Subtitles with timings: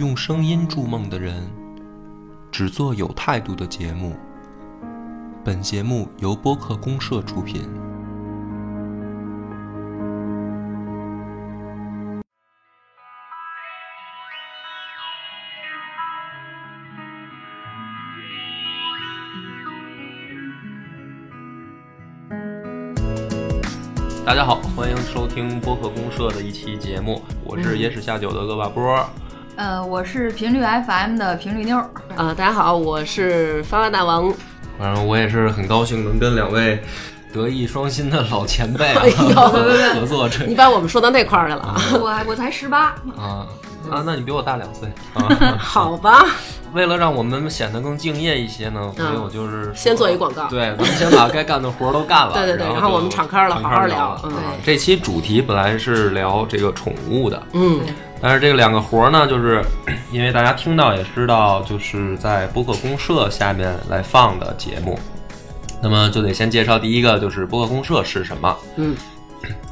[0.00, 1.34] 用声音筑梦的人，
[2.50, 4.16] 只做有态度的节目。
[5.44, 7.68] 本节目由播客公社出品。
[24.24, 29.06] 大家好，欢迎收听播客公社的一期节目，我是野史下酒的恶霸波。
[29.60, 31.90] 呃，我是频率 FM 的频率妞儿。
[32.16, 34.32] 啊，大家好，我是发发大王。
[34.78, 36.82] 反正我也是很高兴能跟两位
[37.30, 39.16] 德艺双馨的老前辈啊哎呦
[40.00, 41.76] 合作这你把我们说到那块儿去了啊？
[41.92, 42.86] 我我才十八，
[43.18, 43.44] 啊
[43.90, 45.28] 啊，那你比我大两岁啊。
[45.60, 46.24] 好吧，
[46.72, 52.32] 为了让我们显得更敬业一些呢，所以嗯我就是说先做一广告对，咱们先把该干的活儿都干了。
[52.32, 57.80] 对对对然然后我们敞开了好好聊嗯啊这期主题本来是聊这个宠物的，嗯，
[58.22, 59.64] 但是这个两个活儿呢，就是
[60.12, 64.98] 因为大家听到也知道，就是在播客公社下面来放的节目，
[65.82, 68.56] 那么就得先介绍第一个，就是播客公社是什么？
[68.76, 68.94] 嗯，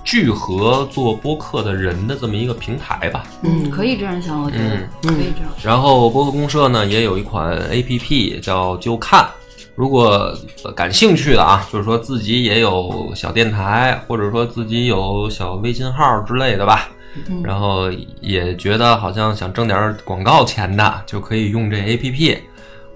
[0.02, 3.24] 聚合做播客的人的这么一个平台吧。
[3.42, 5.52] 嗯可以这样想，我觉得、嗯可以这样。
[5.62, 9.28] 然后播客公社呢也有一款 A P P 叫就看，
[9.74, 16.88] 如果呃感兴趣的啊，就是说自己也有小电台，或者说自己有小微信号之类的吧。
[17.28, 22.38] 嗯然后也觉得好像想挣点广告钱的，就可以用这 A P P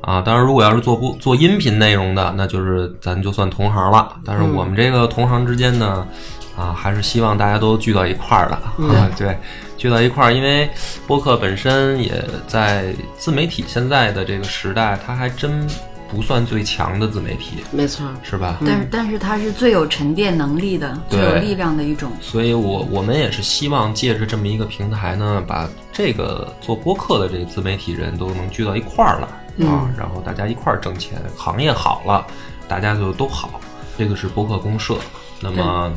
[0.00, 0.20] 啊。
[0.20, 4.16] 当然，如果要是做不做音频内容的，那就是咱就算同行了。
[4.24, 6.06] 但是嗯我们这个同行之间呢，
[6.56, 8.54] 啊，还是希望大家都聚到一块儿的。
[8.86, 9.36] 啊、 对，
[9.76, 10.68] 聚到一块儿，因为
[11.06, 12.12] 播客本身也
[12.46, 15.66] 在自媒体现在的这个时代，它还真
[16.12, 18.58] 不算最强的自媒体，没错，是吧？
[18.66, 22.12] 但是但是它是最有沉淀能力的、最有力量的一种。
[22.20, 32.26] 所以我我们也是希望借着这么一个平台呢，把这个做播客的这个自媒体人都能聚到一块儿来啊，然后大家一块儿挣钱，行业好了，
[32.68, 33.58] 大家就都好。
[33.96, 34.98] 这个是播客公社，
[35.40, 35.90] 那么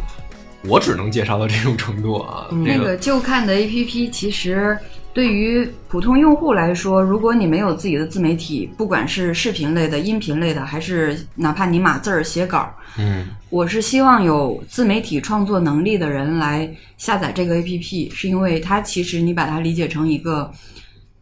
[0.64, 2.48] 我只能介绍到这种程度啊。
[2.50, 4.78] 这那个就看的 APP，其实
[5.16, 13.26] 对于普通用户来说，如果你没有自己的自媒体，不管是视频类的、音频类的，还是哪怕你码字儿写稿，嗯。
[13.50, 20.52] 我是希望有自媒体创作能力的人来下载这个 APP，是因为它其实你把它理解成一个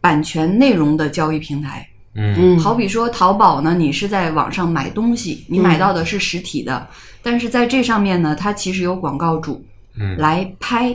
[0.00, 1.86] 版权内容的交易平台。
[2.16, 2.56] 嗯。
[2.56, 6.84] 嗯，好比说淘宝呢，你是在网上买东西，你买到的是实体的，
[7.22, 9.64] 但是在这上面呢，它其实有广告主
[9.96, 10.16] 嗯。
[10.18, 10.92] 来拍，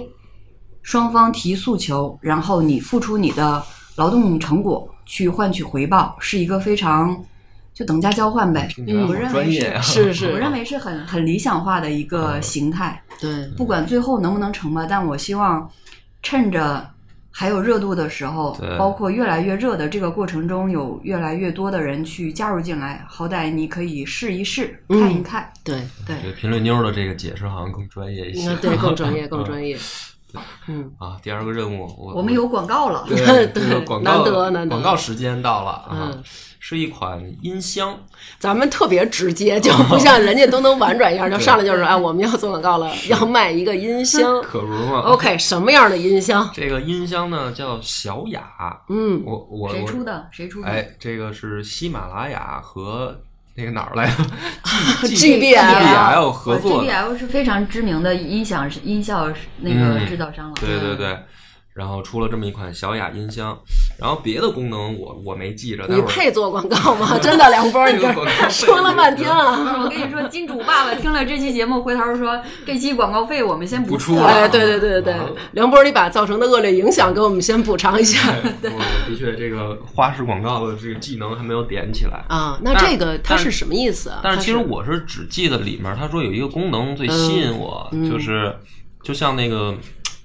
[0.89, 3.63] 双方提诉求，然后你付出你的
[3.95, 7.15] 劳动成果去换取回报，是一个非常
[7.75, 8.67] 就等价交换呗。
[8.73, 9.79] 听起来好我认为是专业啊。
[9.81, 15.69] 是 是，我认为是很很理想化的一个形态，对，不管最后能不能成吧，但我希望
[16.23, 16.89] 趁着
[17.29, 25.53] 还有热度的时候，包括越来越热的这个过程中，有越来越多的人去加入进来，好歹你可以试一试，嗯看一看。
[25.63, 28.55] 对对，对评论妞的这个解释好像更专业一些。
[28.55, 29.77] 对更专业更专业。
[30.67, 33.17] 嗯，啊，第二个任务我我们有广告了，对
[33.47, 36.23] 对 这个广告难得难得广告时间到了啊嗯，
[36.59, 37.97] 是一款音箱。
[38.37, 44.39] 咱们特别直接， 就不像人家都能婉转一样， 就上来就是哎，我们要做广告了，要卖一个音箱。
[44.43, 44.99] 可不嘛。
[45.01, 46.47] OK，什么样的音箱？
[46.53, 48.47] 这个音箱呢叫小雅，
[48.89, 50.27] 嗯，我我我谁出的？
[50.31, 50.67] 谁出的？
[50.67, 53.19] 哎，这个是喜马拉雅和
[53.59, 54.13] 那个哪儿来的
[55.03, 56.83] GBL GBL 合作。
[56.83, 59.27] GBL 是非常知名的音响音效
[59.57, 60.55] 那个嗯制造商了。
[60.61, 61.17] 对对对，
[61.79, 63.57] 然后出了这么一款小雅音箱，
[63.97, 67.17] 然后别的功能我我没记着，待你配做广告吗？
[67.23, 67.99] 真的，梁波，你
[68.51, 69.79] 说了半天了。
[69.81, 78.29] 我跟你说，金主爸爸听了这期节目，回头说这期广告费我们先出不出了哎，对对对对对啊，梁波，你把造成的恶劣影响给我们先补偿一下
[78.61, 82.25] 对的确这个花式广告的这个技能还没有点起来。
[82.27, 82.59] 啊。
[82.61, 84.19] 那这个它是什么意思啊？
[84.21, 88.53] 但是其实我是只记得里面他说有一个功能最吸引我，嗯就是
[89.01, 89.73] 就像那个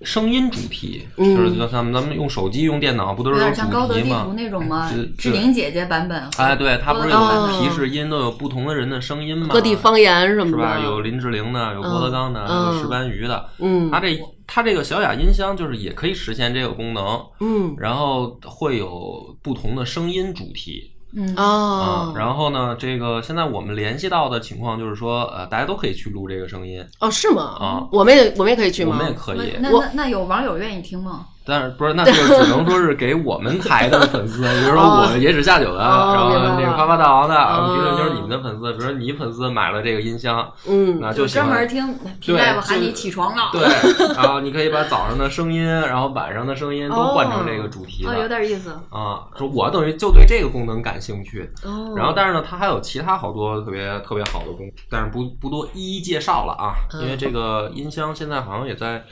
[0.05, 4.33] 声音主题，嗯就是就像咱们咱们用手机用电脑不都有是点像高德主题吗地图？
[4.35, 5.03] 那种吗就？
[5.17, 6.23] 志玲姐姐版本。
[6.37, 9.49] 哎，对，它不是有提示音，都有不同的人的声音吗？
[9.51, 10.77] 各地方言什么是吧？
[10.77, 13.49] 的，有林志玲的，有郭德纲的，嗯有石斑鱼的。
[13.59, 20.91] 嗯它这它这个小雅音箱就是也可以实现这个功能，嗯然后会有不同的声音主题。
[21.17, 27.57] 嗯啊哦，，然后呢，这个现在我们联系到的情况就是说，呃，大家都可以去录这个声音，哦是吗？
[27.61, 28.97] 啊我们也我们也可以去吗？
[28.99, 29.53] 我们也可以。
[29.61, 31.27] 那那那有网友愿意听吗？
[31.47, 43.51] 但是不是，那就只能说是给我们台的粉丝，比如说我野史下酒的，哦然后那个夸夸大王的，哦评论就是你们的粉丝，比如说你粉丝买了这个音箱，嗯那就喜欢专门听皮大夫喊你就起床了。
[43.53, 43.63] 对，
[44.17, 48.29] 然后你可以把早上的声音，然后晚上的声音都换成这个主题哦，有的。
[48.29, 48.71] 点意思。
[48.91, 59.05] 啊，说我等于就对这个功能感兴趣，哦，然后但是呢，它还有其他好多特别特别好的功能，但是不不多一一介绍了啊，嗯因为这个音箱现在好像也在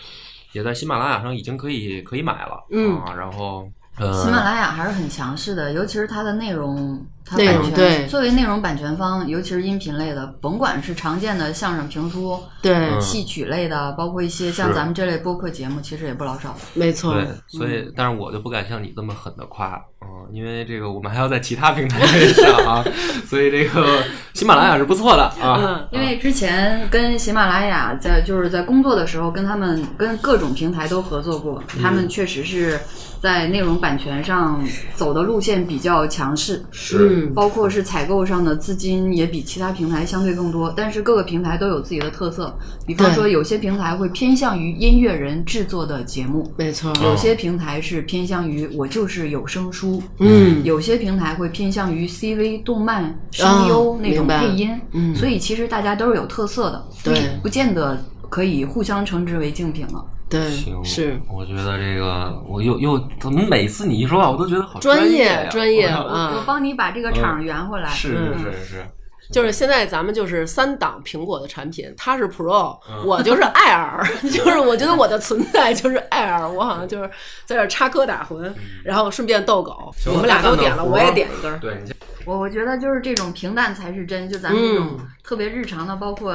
[0.52, 3.68] 也在喜马拉雅上已经可以可以买了，嗯啊，然后
[3.98, 8.06] 呃，喜马拉雅还是很强势的，尤其是它的内容，它版权对。
[8.06, 16.56] 作为内容版权方，尤其是音频类的，甭管是常见的相声评书、对，嗯戏曲类的，包括一些像咱们这类播客节目，其实也不老少。
[16.74, 22.84] 没错，对，所以但是我就不敢像你这么狠的夸，嗯，因为这个我们还要在其他平台上啊，
[23.26, 24.02] 所以这个
[24.34, 32.78] 喜马拉雅是不错的啊嗯，因为之前跟喜马拉雅在就是在工作的时候，跟他们跟各种平台都合作过，他们确实是
[33.20, 34.62] 在内容版权上
[34.94, 42.56] 走的路线比较强势，是嗯，包括是采购上的资金也比其他平台相对更多，但是各个平台都有自己的特色。
[42.86, 55.14] 比方说，有些平台会偏向于音乐人制作的节目，没错，有些平台是偏向于我就是有声书，嗯，有些平台会偏向于 CV、动漫、声优哦那种配音，嗯。
[55.14, 57.14] 所以其实大家都是有特色的，对。
[57.36, 60.04] 不不见得可以互相称之为竞品了。
[60.32, 61.20] 对，行，是。
[61.30, 67.88] 我觉得这个我又又怎么每次你一说话，我都觉得好专业业专业呀啊我帮你把这个场圆回来。
[67.90, 68.86] 是嗯是是是，
[69.30, 77.10] 就是现在咱们就是三档苹果的产品，它是 Pro，、嗯我就是 Air， 就是我觉得我的存在就是 Air，我好像就是
[77.44, 78.50] 在这插科打诨，
[78.84, 79.92] 然后顺便逗狗。
[79.96, 81.58] 行我们俩都点了，我也点一根儿。
[81.58, 81.76] 对
[82.24, 86.34] 我我觉得就是这种平淡才是真，就咱们这种嗯特别日常的，包括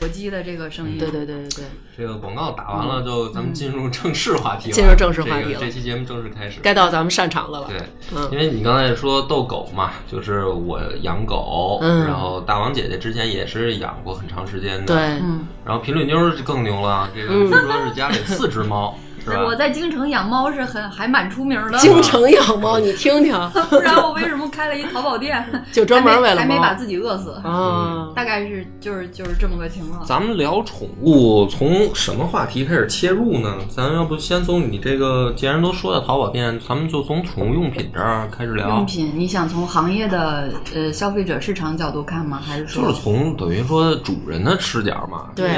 [0.00, 0.98] 火鸡的这个声音。
[0.98, 1.64] 对对对对对，
[1.96, 5.44] 这个广告打完了，就咱们进入正式话题进入正式话题了。
[5.44, 6.60] 这个这期节目正式开始。
[6.62, 7.66] 该到咱们擅长的了。
[7.68, 7.80] 对，
[8.14, 8.28] 嗯。
[8.30, 12.04] 因为你刚才说逗狗嘛，就是我养狗，嗯。
[12.04, 14.94] 然后大王姐姐之前也是养过很长时间的，。
[14.94, 17.46] 对，嗯，然后频率妞儿更牛了，这个嗯。
[17.46, 18.98] 据说是家里四只猫，
[19.32, 19.44] 是吧？
[19.44, 23.32] 我在京城养猫是很还蛮出名的，京城养猫，你听听，
[23.68, 25.44] 不然我为什么开了一淘宝店？
[25.72, 30.04] 就专门为了猫还没还没把自己饿死，啊，大概是就是就是这么个情况。
[30.04, 33.56] 咱们聊宠物，从什么话题开始切入呢？
[33.68, 38.86] 咱要不先从你这个，既然都说到淘宝店，咱们就从宠物用品这儿开始聊用。
[38.86, 42.40] 品，你想从行业的呃消费者市场角度看吗？
[42.44, 45.50] 还是说就是从等于说主人的视角嘛，对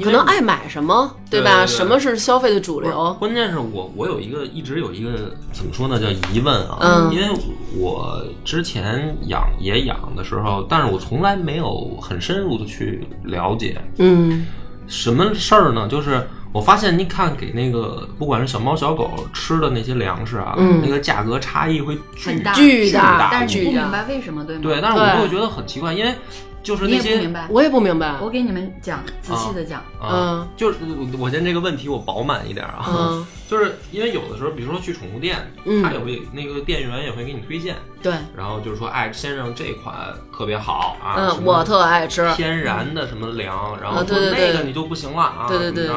[0.00, 1.50] 可能爱买什么，对吧？
[1.50, 3.14] 对对对什么是消费的主流？
[3.18, 7.28] 关键是我我有一个一直有一个怎么说呢，叫疑问啊，嗯因为
[7.76, 14.46] 我之前养也养的时候，但是我从来没有很深入的去了解嗯，
[14.86, 15.86] 什么事儿呢？
[15.88, 24.62] 就是我发现，你看给那个不管是小猫小狗吃的那些粮食啊，嗯那个价格差异会巨大巨大但是你不巨大明白为什么，对吗？
[24.62, 26.14] 对，但是我就会觉得很奇怪，因为
[26.62, 27.30] 就是那些。
[27.48, 28.16] 我也不明白。
[28.20, 29.80] 我给你们讲，仔细的讲。
[30.00, 39.94] 啊嗯，就是我我先这个问题我饱满一点啊，嗯 就是因为有的时候，比如说去宠物店，嗯他也会那个店员也会给你推荐，对，然后就是说，哎，先生这款
[40.36, 42.32] 特别好啊，嗯，我特爱吃。
[42.34, 45.90] 天然的什么粮，然后那个你就不行了啊，对对对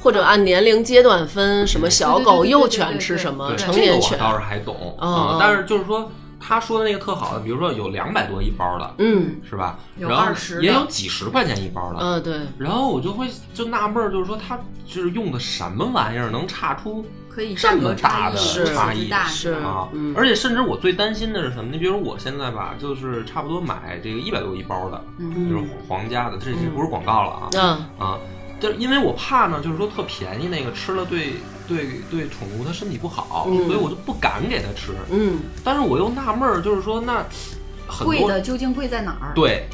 [0.00, 4.30] 或者按年龄阶段分，什么小狗、幼犬吃什么，对成年犬这个我。
[4.32, 6.10] 倒是还懂嗯啊嗯，但是就是说
[6.40, 9.36] 他说的那个特好的，比如说有两百多一包的，嗯。
[9.48, 9.78] 是吧？
[9.96, 18.36] 有然后也有几十块钱一包的，嗯，对，然后我就会就纳闷儿，就是说他就是用的什么玩意儿能差出可以这么大的
[18.66, 19.88] 差异大是啊？
[19.92, 20.14] 嗯？
[20.16, 21.70] 而且甚至我最担心的是什么？
[21.72, 25.48] 你比如我现在吧，就是差不多买这个一百多一包的，嗯。
[25.48, 27.48] 就是皇家的，这这不是广告了啊。
[27.54, 28.18] 嗯，啊！
[28.60, 31.34] 就是因为我怕呢，就是说特便宜那个吃了对
[31.66, 34.92] 对对宠物它身体不好，嗯所以我就不敢给它吃。
[35.10, 37.24] 嗯，但是我又纳闷儿，就是说那
[37.86, 39.32] 很贵多的究竟贵在哪儿？
[39.34, 39.66] 对，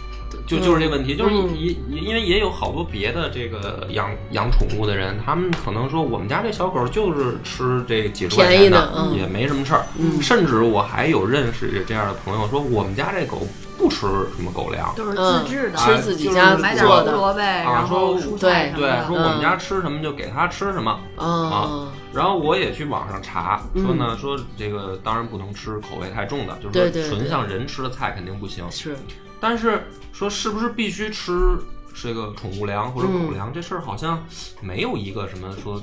[0.46, 9.84] 就就是这问题，就是嗯也也因为也有好多别的这个养养宠物的人，他们可能说我们家这小狗就是吃这几十块便宜钱的嗯也没什么事儿。
[9.98, 13.46] 嗯甚至我还有认识这样的朋友说，我们家这狗
[13.78, 14.94] 不吃什么狗粮。
[14.96, 17.12] 都是嗯自制的，吃自己就是家买点做的。
[17.12, 21.00] 胡萝卜，然后蔬菜对，说我们家吃什么就给它吃什么。
[21.16, 28.64] 嗯，然后我也去网上查，嗯说呢，说这个当然不能吃口味太重的，就是对对对说纯像人吃的菜肯定不行。
[28.70, 28.96] 是，
[29.40, 31.56] 但是说是不是必须吃
[31.94, 34.24] 这个宠物粮或者狗粮、这事儿，好像
[34.60, 35.80] 没有一个什么说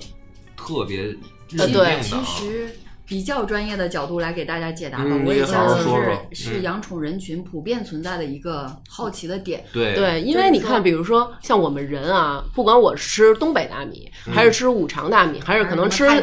[0.57, 1.03] 特别
[1.49, 1.99] 认定的啊。
[2.01, 2.69] 其实
[3.05, 5.05] 比较专业的角度来给大家解答吧。
[5.07, 5.83] 嗯我也相信
[6.31, 9.63] 是是养宠人群普遍存在的一个好奇的点。
[9.73, 16.21] 对对，因为你看，比如说像我们人啊，不管我吃东北大米，还是吃五常大米，还是可能吃哎，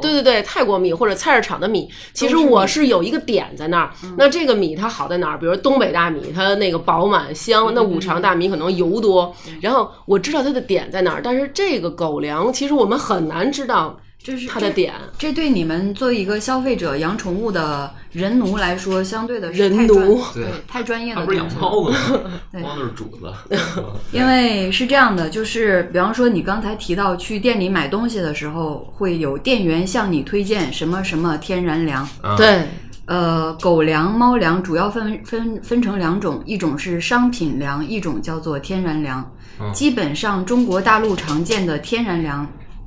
[0.00, 3.90] 对对对，泰国米或者菜市场的米，其实我是有一个点在那儿。
[4.16, 5.38] 那这个米它好在哪儿？
[5.38, 9.34] 比如东北大米，它那个饱满香；那五常大米可能油多。
[9.60, 14.92] 然后我知道它的点在哪儿，但是这个狗粮其实我们很难知道这是它的点。
[15.16, 21.46] 这对你们作为一个消费者养宠物的人奴来说，相对的是人太专奴 对对太专业他不是养。
[21.54, 21.98] 猫的吗？
[22.50, 23.32] 对猫就是主子。
[24.10, 32.02] 因为是这样的，就是比方说你刚才提到去店里买东西的时候，会有店员向你推荐什么什么天然粮。
[32.20, 32.66] 啊，对，
[33.04, 39.20] 呃，狗粮、猫粮主要分分分成两种，一种是商品粮，一种叫做天然粮。
[39.60, 42.46] 嗯基本上中国大陆常见的天然粮，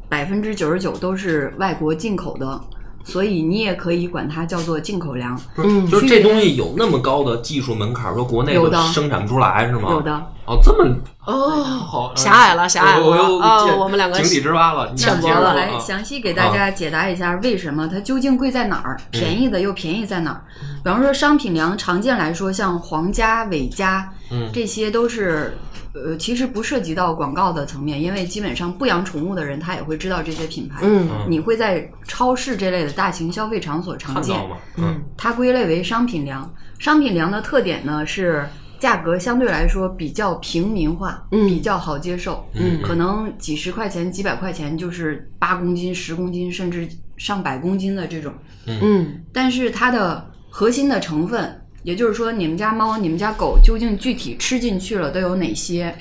[0.10, 2.60] 百分之九十九都是外国进口的，
[3.04, 5.40] 所以你也可以管它叫做进口粮。
[5.58, 9.92] 嗯，就是这东西有那么高的技术门槛，说国内有的生产不出来是吗？
[9.92, 10.12] 有的。
[10.46, 20.42] 哦，这么哦好狭隘了狭隘了我又哦见我们两个井底之蛙了，你浅薄了来啊详细给大家解答一下为什么它究竟贵在哪儿，便宜的又便宜在哪儿。
[20.84, 25.56] 比方说商品粮，常见来说像皇家、伟嘉，嗯这些都是。
[25.94, 30.82] 呃，其实不涉及到广告的层面，因为基本上不养宠物的人他也会知道这些品牌。
[30.84, 34.50] 嗯你会在超市这类的大型消费场所常见看到。
[34.50, 34.58] 吗？
[34.78, 36.52] 嗯它归类为商品粮。
[36.78, 38.48] 商品粮的特点呢是
[38.80, 48.34] 价格相对来说比较平民化，嗯比较好接受，嗯可能几十块钱、几百块钱就是八公斤、十公斤，甚至上百公斤的这种。
[48.66, 55.96] 嗯但是它的核心的成分，也就是说你们家猫、你们家狗究竟具体吃进去了都有哪些？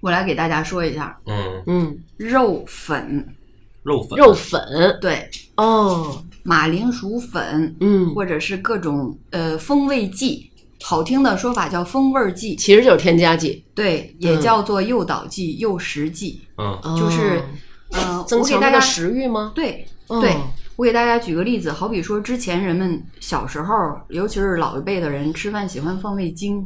[0.00, 3.26] 我来给大家说一下：嗯，嗯，肉粉，
[3.82, 4.18] 肉粉。
[4.18, 4.60] 肉粉。
[5.00, 10.48] 对，哦，马铃薯粉，嗯，或者是各种呃风味剂，
[10.82, 14.40] 好听的说法叫风味剂，其实就是添加剂，对，也嗯。
[14.40, 16.40] 叫做诱导剂、诱食剂。
[16.58, 16.80] 嗯。
[16.96, 17.42] 就是
[17.90, 19.50] 嗯呃，增强的我给大家食欲吗？
[19.54, 20.20] 对哦。
[20.20, 20.32] 对，
[20.78, 23.74] 我给大家举个例子，好比说之前人们小时候，
[24.10, 26.64] 尤其是老一辈的人吃饭喜欢放味精，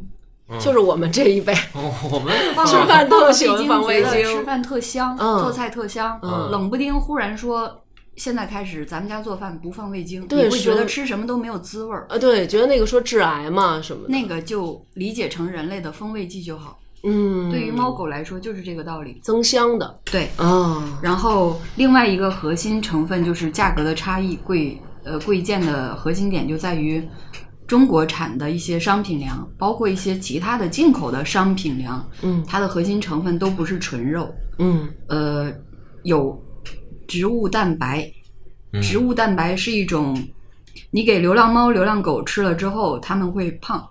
[0.61, 2.31] 就是我们这一辈，哦，我们
[2.67, 6.21] 吃饭特喜欢味精放味觉得精吃饭特香，嗯做菜特香。
[6.23, 7.85] 嗯冷不丁忽然说，
[8.17, 12.05] 现在开始咱们家做饭不放味精，对你会觉得吃什么都没有滋味儿。
[12.11, 16.79] 呃，对，觉得那个说致癌嘛什么的，那个就理解成人类的风味剂就好。
[17.05, 19.19] 嗯，对于猫狗来说，就是这个道理。
[19.23, 20.01] 增香的。
[20.05, 27.03] 对，哦，然后另外一个核心成分就是价格的差异，贵呃贵贱的核心点就在于
[27.67, 32.45] 中国产的一些商品粮，包括一些其他的进口的商品粮，嗯。
[32.47, 34.89] 它的核心成分都不是纯肉，嗯。
[35.09, 35.53] 呃，
[36.05, 36.41] 有
[37.09, 38.09] 植物蛋白。
[38.73, 38.81] 嗯。
[38.81, 40.17] 植物蛋白是一种，
[40.91, 43.87] 你给流浪猫、流浪狗吃了之后，它们会胖，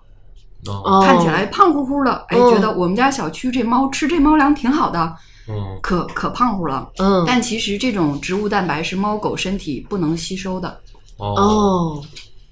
[1.04, 2.50] 看起来胖乎乎的，哎，嗯。
[2.54, 5.16] 觉得我们家小区这猫吃这猫粮挺好的，
[5.48, 5.78] 嗯。
[5.82, 6.90] 可可胖乎了。
[6.98, 7.24] 嗯。
[7.26, 10.80] 但其实这种植物蛋白是猫狗身体不能吸收的。
[11.18, 11.34] 哦。
[11.34, 12.02] 哦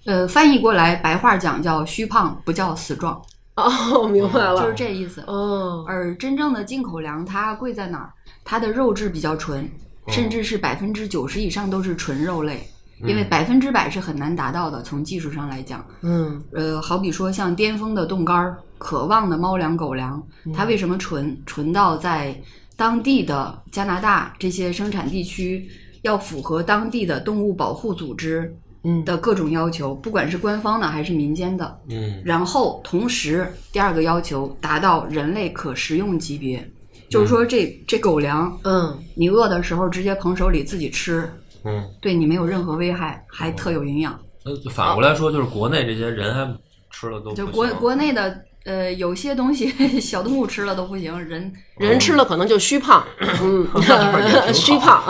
[0.07, 3.21] 呃，翻译过来白话讲叫虚胖，不叫死壮，
[3.55, 5.23] 哦，明白了，就是这意思。
[5.27, 8.11] 哦，而真正的进口粮，它贵在哪儿？
[8.43, 9.71] 它的肉质比较纯，
[10.09, 12.67] 甚至是百分之九十以上都是纯肉类，
[13.05, 14.83] 因为百分之百是很难达到的。
[14.83, 20.23] 从技术上来讲，嗯呃，好比说像巅峰的冻干儿、渴望的猫粮、狗粮，
[20.55, 21.37] 它为什么纯？
[21.47, 22.35] 纯到在
[22.77, 25.69] 当地的加拿大这些生产地区
[26.03, 28.55] 要符合当地的动物保护组织
[28.85, 31.79] 嗯的各种要求，不管是官方的还是民间的。
[31.89, 36.67] 嗯然后同时，第二个要求达到人类可食用级别，
[37.11, 41.31] 就是说这这狗粮，嗯你饿的时候直接捧手里自己吃，
[41.65, 44.19] 嗯，对你没有任何危害，还特有营养。
[44.45, 46.55] 呃，反过来说，就是国内这些人还
[46.91, 49.69] 吃了都就国不行国内的呃，有些东西
[50.01, 51.53] 小动物吃了都不行，人。
[51.79, 53.03] 人吃了可能就虚胖，
[53.43, 53.67] 嗯，
[54.53, 55.03] 虚胖，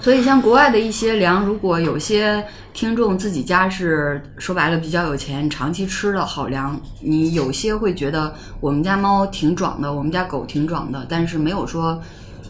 [0.00, 12.00] 所以像国外的一些粮，如果有些听众自己家是说白了比较有钱，长期吃的好粮，你有些会觉得我们家猫挺壮的，我们家狗挺壮的，但是没有说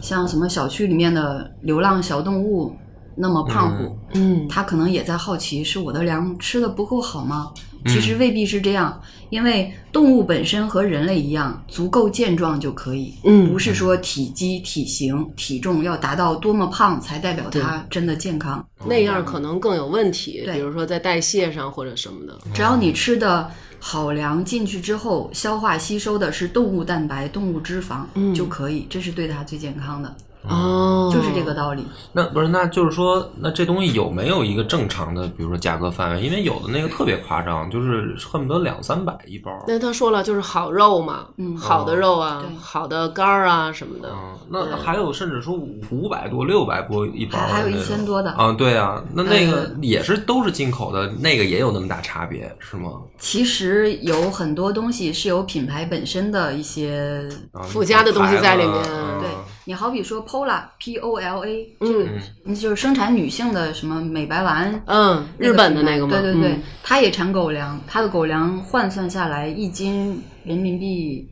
[0.01, 2.73] 像什么小区里面的流浪小动物
[3.17, 3.97] 那么胖乎。
[4.13, 4.47] 嗯。
[4.47, 7.51] 他可能也在好奇，是我的粮吃的不够好吗？
[7.85, 13.49] 其实未必是这样，因为动物本身和人类一样，足够健壮就可以，嗯。
[13.49, 18.65] 不是说体积、体型、体重要达到多么胖才代表它真的健康。
[18.85, 20.55] 那样可能更有问题，对。
[20.55, 28.33] 比如说在代谢上或者什么的，只要你吃的好粮进去之后，消化吸收的是动物蛋白、动物脂肪、嗯。
[28.33, 30.13] 就可以，这是对它最健康的。
[30.49, 31.85] 哦，就就是这个道理。
[32.11, 36.21] 那不是，那就是说，那这东西有没有一个正常的，比如说价格范围？
[36.21, 39.51] 因为有的那个特别夸张，就是恨不得两三百一包。
[39.67, 44.09] 那他说了，就是好肉嘛，嗯好的肉啊，对好的肝儿啊什么的。
[44.11, 52.91] 嗯，那还有甚至说五五百多、六百多一包还还有一千多的啊，对啊，那那个呃也是都是进口的，那个也有那么大差别是吗？
[53.17, 58.73] 其实有很多东西是有品牌本身的一些，啊附加的东西在里面
[59.19, 59.29] 对
[59.67, 62.07] 你好比说 Pola P O L A，嗯
[62.45, 66.17] 你就是生产女性的什么美白丸，嗯，日本的那个吗？
[66.21, 71.27] 对对对，嗯它也产狗粮，它的狗粮换算下来一斤人民币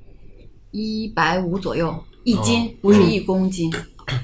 [0.71, 3.73] 一百五左右，一斤、哦不是一公斤。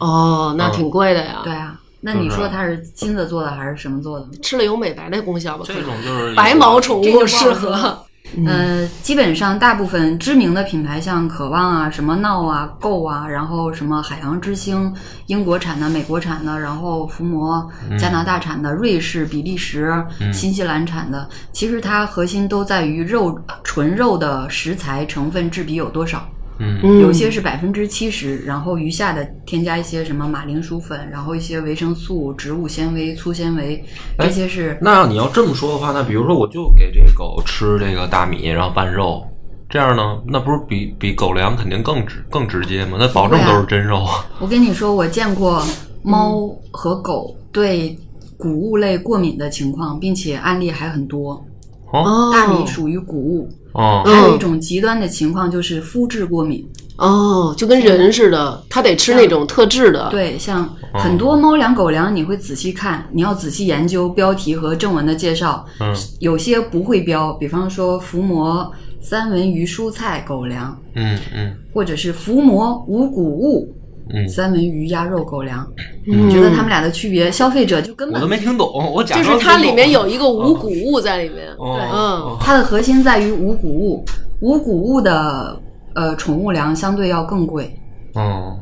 [0.01, 1.39] 哦，那挺贵的呀。
[1.46, 4.27] 对啊，那你说它是金子做的还是什么做的？
[4.44, 5.63] 吃了有美白的功效吧？
[5.65, 8.44] 这种就是白毛宠物适说合。
[8.46, 14.94] 呃，基本上大部分知名的品牌，像渴望啊、什么闹啊、购啊，然后什么海洋之星，
[15.28, 17.70] 英国产的、美国产的，然后伏魔，
[18.00, 19.94] 加拿大产的、瑞士、比利时、
[20.34, 26.28] 新西兰产的，其实它核心都在于肉纯肉的食材成分至比有多少。
[26.63, 33.84] 嗯嗯有些是百分之七十，然后余下的添加一些什么马铃薯粉，然后一些维生素、植物纤维、粗纤维，
[34.18, 39.25] 哎这些是那要你要这么说的话，那比如说我就给这个狗吃这个大米，然后拌肉，
[39.68, 42.98] 这样呢，那不是比比狗粮肯定更直更直接吗？
[43.00, 44.25] 那保证都是真肉啊。
[44.39, 45.63] 我跟你说，我见过
[46.03, 47.98] 猫和狗对
[48.38, 51.44] 谷物类过敏的情况，并且案例还很多。
[51.92, 56.66] 哦哦，大米属于谷物，哦嗯还有一种极端的情况就是肤质过敏。
[56.98, 60.10] 哦，就跟人似的，它得吃那种特制的。
[60.12, 65.66] 对，像很多猫粮、狗粮，你会仔细看，你要仔细研究标题和正文的介绍。
[65.80, 68.72] 嗯有些不会标，比方说伏魔
[69.02, 73.74] 三文鱼蔬菜狗粮，嗯嗯或者是伏魔无谷物
[74.13, 75.65] 嗯，三文鱼鸭肉狗粮。
[76.08, 81.48] 嗯你觉得它们俩的区别，消费者就根我本都没听懂，我假就是装听懂它里面有一个无谷物在里面。
[81.58, 84.03] 哦对嗯它的核心在于无谷物，
[84.39, 85.60] 无谷物的
[85.94, 87.75] 呃宠物粮相对要更贵。
[88.13, 88.58] 哦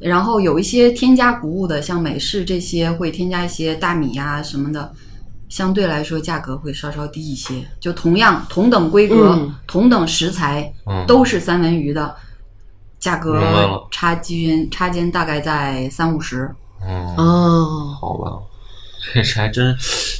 [0.00, 4.92] 然后有一些添加谷物的，像美式这些会添加一些大米呀、什么的，
[5.48, 7.54] 相对来说价格会稍稍低一些。
[7.80, 12.14] 就同样同等规格、嗯同等食材，嗯都是三文鱼的，
[12.98, 13.40] 价格
[13.90, 16.50] 差间差间大概在三五十。
[16.80, 18.32] 哦，哦，好吧。
[19.14, 19.74] 这是还真，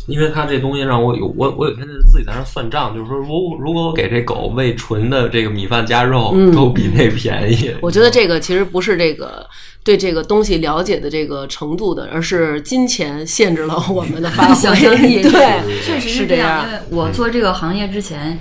[0.07, 7.75] 因为它这东西让我有我我有天自己在那算账，就是说，如如果我给这狗喂纯的这个米饭加肉，嗯都比那便宜。
[7.83, 9.47] 我觉得这个其实不是这个
[9.85, 14.55] 对这个东西了解的这个程度的，而是金钱限制了我们的发 挥。
[14.55, 16.37] 想象力对，确实是这。
[16.37, 18.39] 样因为我做这个行业之前，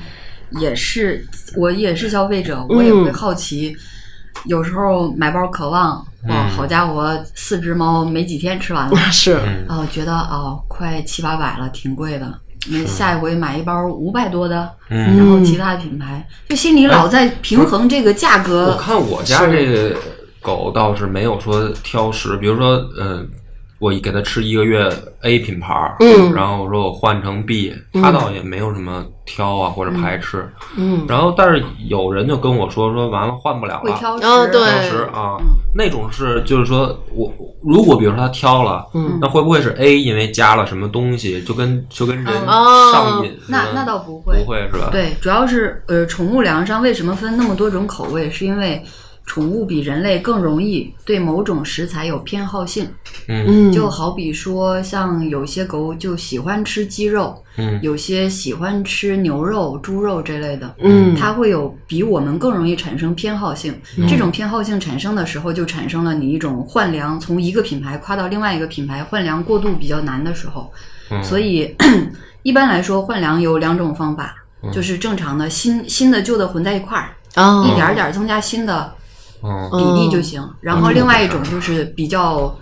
[0.61, 3.75] 也是我也是消费者，我也会好奇。
[4.45, 9.65] 有时候买包渴望，哇，好家伙，四只猫没几天吃完了， 是，嗯。
[9.67, 12.39] 哦，觉得哦，快七八百了，挺贵的。
[12.69, 15.17] 那下一回买一包五百多的，嗯。
[15.17, 18.71] 然后其他品牌，就心里老在平衡这个价格。
[18.71, 18.77] 我。
[18.77, 19.95] 看我家这个
[20.41, 23.25] 狗倒是没有说挑食，比如说，呃，
[23.79, 24.89] 我给它吃一个月
[25.21, 26.33] A 品牌，嗯。
[26.33, 35.37] 然后我说我换成 B，它倒也没有什么挑啊或者排斥，嗯，然后但是有人就跟我说说完了换不了了，会挑食，啊对挑食啊，
[35.75, 43.57] 那种是就是说我如果比如说他挑了，嗯那会不会是 A 因为加了什么东西，就跟就跟人哦上瘾似的？
[43.57, 44.89] 那那倒不会不会是吧？
[44.91, 48.31] 对，主要是呃，宠物粮上为什么分那么多种口味？
[48.31, 48.81] 是因为
[49.27, 52.87] 宠物比人类更容易对某种食材有偏好性。
[53.27, 63.77] 嗯嗯，就好比说，像有些狗就喜欢吃鸡肉，嗯有些喜欢吃牛肉、猪肉这类的，嗯它会有比我们更容易产生偏好性。
[64.07, 70.71] 这种偏好性产生的时候，就产生了你一种换粮，从一个品牌跨到另外一个品牌换粮过渡比较难的时候。
[71.11, 71.75] 嗯所以
[72.43, 78.93] 一般来说，换粮有两种方法，嗯就是正常的新新的旧的混在一块儿，哦一点儿点儿增加新的嗯
[79.41, 80.41] 比例就行。
[80.61, 82.53] 然后另外一种就是比较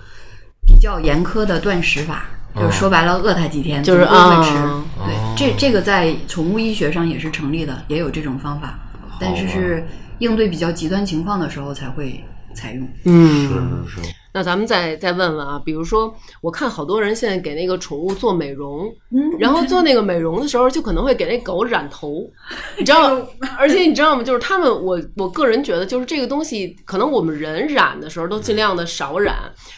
[0.66, 4.58] 比较严苛的断食法，就是说白了饿它几天，就是总归会吃。
[4.58, 8.80] 啊对，这这个在宠物医学上也是成立的，也有这种方法，
[9.20, 9.86] 但是是
[10.20, 12.88] 应对比较极端情况的时候才会采用。
[13.04, 13.54] 嗯，是
[13.94, 22.30] 是是，那咱们再再问问啊，比如说，我看好多人现在给那个宠物做美容，嗯然后做那个美容的时候，就可能会给那狗染头，
[22.78, 23.26] 你知道 吗，
[23.58, 24.22] 而且你知道吗？
[24.22, 29.36] 就是他们，我我个人觉得，就是这个东西，可能我们人染的时候都尽量的少染，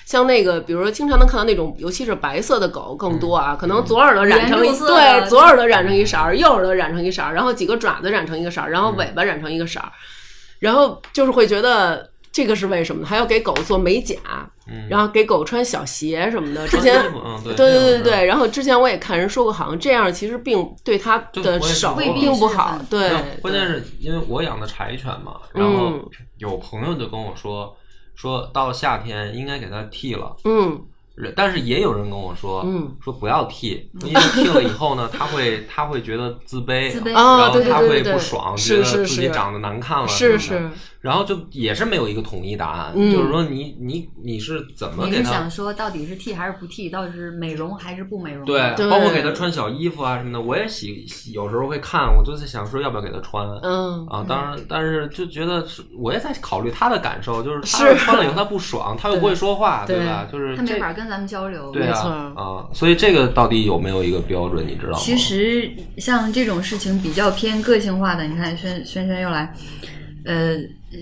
[0.08, 9.92] 像那个，比如说经常能看到那种，尤其是白色的狗更多啊，可能左耳朵染成一对，左耳朵染成一色儿，右耳朵染成一色儿，然后几个爪子染成一个色儿，然后尾巴染成一个色儿，
[10.58, 12.10] 然后就是会觉得。
[12.38, 13.08] 这个是为什么呢？
[13.08, 14.16] 还要给狗做美甲，
[14.68, 14.88] 嗯。
[14.88, 16.68] 然后给狗穿小鞋什么的。
[16.68, 17.02] 之前
[17.44, 22.80] 对对对对对，然后之前我也看人说过，好像这样其实并对它的手未必是并不好。
[22.92, 23.10] 对，
[23.42, 26.06] 关键是因为我养的柴犬嘛，然后嗯。
[26.38, 27.76] 有朋友就跟我说，
[28.14, 30.36] 说到夏天应该给它剃了。
[30.44, 30.80] 嗯。
[31.36, 32.96] 但是也有人跟我说，嗯。
[33.04, 37.12] 说不要剃， 因为剃了以后呢，它会它会觉得自卑，自卑。
[37.16, 38.14] 啊然后他会对对对对。
[38.14, 40.70] 不爽，是觉得自己长得难看了，是是，
[41.08, 46.90] 然后就也是没有一个统一答案，嗯就是说你你你是怎么给他你是想说到底是剃还是不剃？
[46.90, 48.46] 到底是美容还是不美容？
[48.46, 53.48] 对，对包括给他穿小衣服啊什么的，我也喜喜有时候会看，我就在想说要不要给他穿。
[53.64, 60.28] 嗯啊，当然，但是就觉得是，我也在考虑他的感受，就是他穿了以后他不爽，他又不会说话，对吧？
[60.30, 61.72] 就是他没法跟咱们交流。
[61.72, 64.98] 对没错啊啊，所以这个到底有没有一个标准，你知道吗？
[65.00, 69.54] 其实像这种事情比较偏个性化的，你看轩轩轩又来，
[70.26, 70.56] 呃，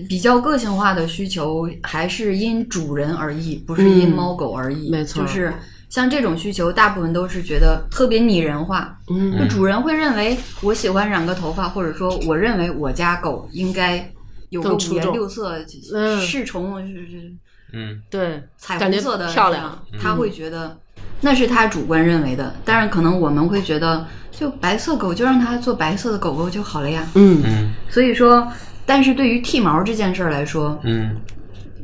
[0.08, 4.90] 比较个性化的需求还是因主人而异，不是因嗯猫狗而异。
[4.90, 5.22] 没错。
[5.22, 5.52] 就是
[5.88, 8.98] 像这种需求，大部分都是觉得特别拟人化。
[9.08, 9.38] 嗯。
[9.38, 14.12] 就主人会认为我喜欢染个头发，或者说我认为我家狗应该
[14.48, 15.56] 有个五颜六色、
[15.94, 16.20] 嗯。
[16.20, 17.32] 侍从是是
[17.72, 18.02] 嗯。
[18.10, 20.76] 对，彩虹色的漂亮，他会觉得
[21.20, 27.06] 那是他主观认为的，但是可能我们会觉得，就白色狗就让它做白色的狗狗就好了呀。
[27.14, 27.72] 嗯嗯。
[27.88, 28.46] 所以说，
[28.86, 31.10] 但是对于剃毛这件事儿来说，嗯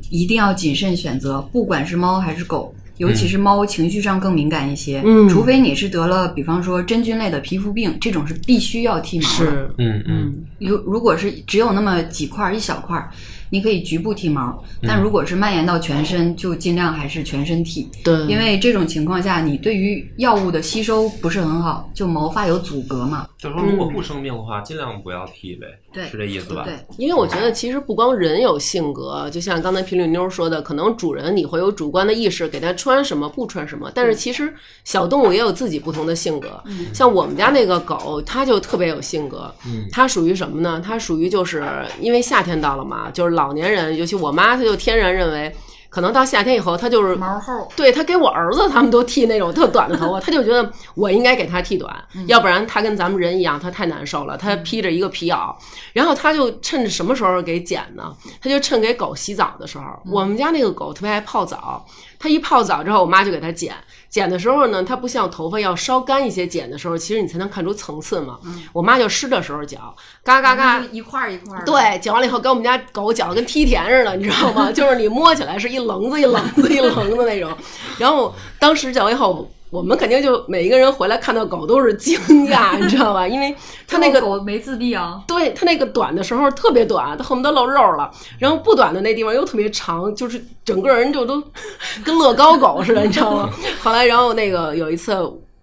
[0.08, 2.74] 一定要谨慎选择，不管是猫还是狗。
[2.98, 5.02] 尤其是猫，情绪上更敏感一些。
[5.04, 9.28] 嗯除非你是得了，比方说真菌类的皮肤病，这种是必须要剃毛的。
[9.28, 13.10] 是嗯嗯嗯如如果是只有那么几块儿一小块儿，
[13.52, 17.86] 你可以局部剃毛，但如果是蔓延到全身，就尽量还是全身剃。
[18.02, 23.26] 对，因为这种情况下，你对于药物的吸收不是很好，就毛发有阻隔嘛。
[23.36, 26.62] 就是说如果不生病的话，尽量不要剃呗，对是这意思吧？
[26.64, 36.62] 对，因为我觉得其实不光人有性格，就像刚才皮绿妞说的，可能主人你会有主观的意识，给它穿什么不穿什么，但是其实小动物也有自己不同的性格。
[36.94, 39.52] 像我们家那个狗，它就特别有性格。
[39.66, 40.80] 嗯它属于什么呢？
[40.82, 41.64] 它属于就是
[42.00, 45.54] 因为夏天到了嘛，就是老年人，尤其我妈，她就天然认为，
[45.88, 51.94] 可能到夏天以后，她就是毛厚，对她给我儿子他们都剃那种特短的头发， 她就觉得我应该给他剃短，
[52.26, 55.54] 要不然他跟咱们人一样，他太难受了，他披着一个皮袄，
[55.92, 58.14] 然后他就趁着什么时候给剪呢？
[58.40, 61.84] 他就趁给狗洗澡的时候，我们家那个狗特别爱泡澡，
[62.18, 63.74] 它一泡澡之后，我妈就给它剪。
[64.12, 68.38] 剪的时候呢，它不像头发要稍干一些，剪的时候其实你才能看出层次嘛。
[68.74, 69.80] 我妈就湿的时候剪，
[70.22, 71.58] 嘎嘎嘎，一块一块。
[71.64, 74.70] 对，剪完了以后给我们家狗剪的跟梯田似的，你知道吗？
[74.70, 77.50] 就是你摸起来是一棱子一棱子一棱子那种。
[77.98, 82.14] 然后当时剪完以后，我们肯定就每一个人回来看到狗都是惊
[82.48, 83.26] 讶， 你知道吧？
[83.26, 83.56] 因为
[83.88, 91.42] 它那个狗没自闭啊，对它那个短的时候特别短，它恨不得露肉了，然后不短的那地方又特别长，就是整个人就都
[92.04, 93.48] 跟乐高狗似的，你知道吗？
[93.82, 95.16] 后来，然后那个有一次。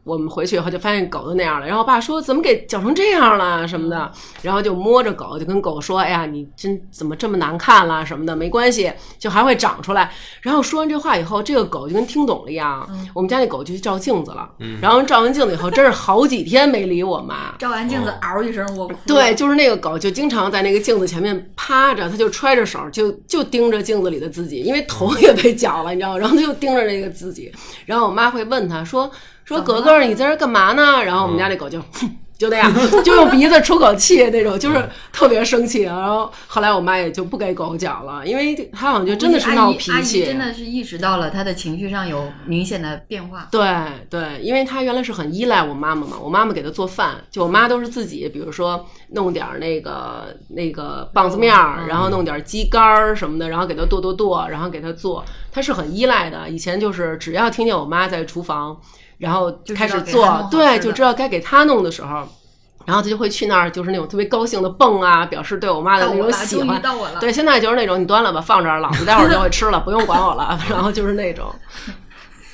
[0.09, 14.49] 我们回去以后就发现狗都那样了，然后我爸说怎么给搅成这样了什么的，然后就摸着狗就跟狗说：“哎呀，你真怎么这么难看了什么的，没关系，就还会长出来。”然后说完这话以后，这个狗就跟听懂了一样，我们家那狗就去照镜子了，
[14.81, 17.55] 然后照完镜子以后，真是好几天没理我妈。
[17.59, 18.95] 照完镜子嗷一声，我哭。
[19.05, 26.17] 对，就是那个狗，就经常在那个镜子前面趴着，它就揣着手，就就盯着镜子里的自己，因为头也被绞了，你知道吗？
[26.17, 27.51] 然后它就盯着那个自己，
[27.85, 29.09] 然后我妈会问它说
[29.49, 31.03] 说格格，你在这儿干嘛呢？
[31.03, 31.81] 然后我们家那狗就。
[31.81, 34.81] 哼就那样，就用鼻子出口气那种，就是
[35.11, 35.81] 特别生气。
[35.81, 43.49] 然后后来我妈也就不给狗讲了，因为它好像就真的是闹脾阿姨气，真的是意识到了她的情绪上有明显的变化。
[43.51, 43.69] 对
[44.09, 56.47] 对，因为他原来是很依赖我妈妈嘛，我妈妈给他做饭，就我妈都是自己，比如说弄点儿那个那个棒子面儿，然后弄点儿鸡肝儿什么的，然后给他剁剁剁，然后给他做，他是很依赖的。
[56.47, 58.79] 以前就是只要听见我妈在厨房，
[59.19, 62.27] 然后开始做对，就知道该给他弄的时候。
[62.85, 66.81] 然后他就会去那儿，就是那种特别高兴的蹦啊，表示对我妈的那种喜欢。
[67.19, 70.59] 对，现在就是那种你端了吧，放这儿，老子待会儿就会吃了，不用管我了。
[70.67, 71.53] 然后就是那种，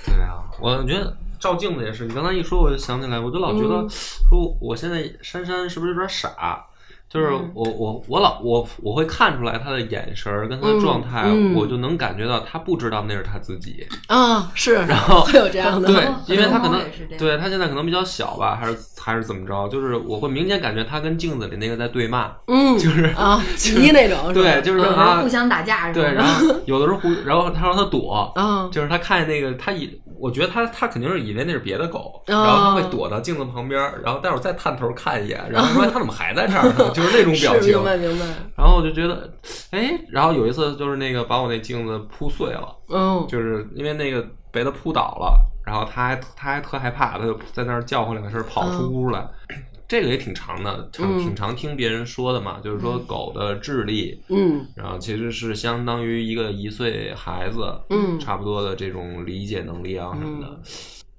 [0.06, 2.06] 对啊，我觉得照镜子也是。
[2.06, 6.66] 你刚才一说，我就想起来，我就老觉得嗯说，我现在珊珊是不是有点傻？
[7.08, 13.86] 就是嗯我我我老我我会看出来他的眼神儿跟他的状态，嗯嗯我就能感觉到他不知道那是他自己。
[14.08, 16.82] 啊，是，然后会有这样的，对，因为他可能
[17.18, 19.68] 对他现在可能比较小吧，还是还是怎么着？
[19.70, 26.02] 就是我会明显感觉他跟镜子里那个在对骂，嗯，就是啊， 急那种，对，就是互，相打架是吧？
[26.02, 36.90] 对，然后有的时候互，然后他让他躲，嗯，就是他看见那个他以我我觉得他他肯定是以为那是别的狗，哦然后他会躲到镜子旁边，然后待会儿再探头看一眼，然后说他怎么还在这儿呢？
[36.94, 37.76] 就是那种表情。
[37.76, 38.26] 明白明白，
[38.58, 39.32] 然后我就觉得，
[39.72, 49.26] 哎，然后有一次就是那个把我那镜子扑碎了，嗯就是因为那个被他扑倒了，然后他还他还特害怕，他就在那儿叫唤两声，跑出屋来。
[49.88, 60.60] 这个也挺长的，挺常听别人说的嘛，就是说狗的智力，嗯然后其实是相当于一个一岁孩子，嗯差不多的这种理解能力啊什么的，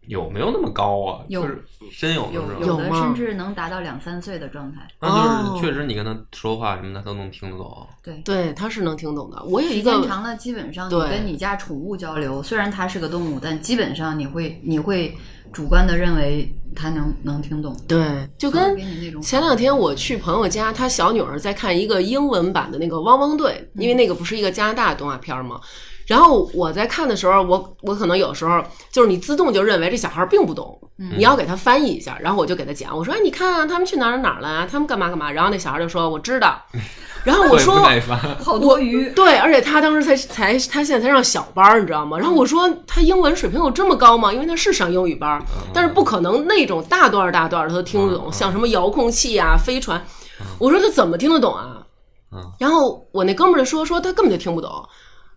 [0.07, 1.25] 有没有那么高啊？
[1.29, 1.65] 有就是
[1.99, 2.67] 真有的有？
[2.67, 4.87] 有的甚至能达到两三岁的状态。
[5.01, 7.87] 那哦就是确实你跟他说话什么的，他都能听得懂。
[8.03, 9.43] 对，对，他是能听懂的。
[9.45, 15.17] 我有一时间长了，基本上你跟你家宠物交流，虽然它是个动物，但基本上你会你会
[15.53, 18.77] 主观的认为他能能听懂，对，就跟
[19.23, 25.61] 前两天我去朋友家，他小女儿在看一个英文版的那个《汪汪队》，因为那个不是一个加拿大动画片吗？
[26.07, 30.79] 然后我在看的时候，我我可能有时候就是你自动就认为这小孩并不懂，
[31.17, 36.57] 你要给他翻译一下，然后我就给他讲，我说哎，你看啊，他们去哪儿哪儿了啊，他们干嘛干嘛，然后那小孩就说我知道，
[37.25, 37.75] 然后我说
[38.41, 39.11] 好多鱼。
[39.11, 42.17] 对，而且他当时才才他现在才上小班儿，你知道吗？
[42.17, 44.33] 然后我说他英文水平有这么高吗？
[44.33, 45.43] 因为他是上英语班儿，
[45.75, 50.01] 但是不可能那种大段儿大段儿他都听得懂，像什么遥控器啊、飞船，
[50.59, 51.79] 我说他怎么听得懂啊
[52.33, 52.41] 嗯？
[52.61, 54.71] 然后我那哥们儿就说说他根本就听不懂。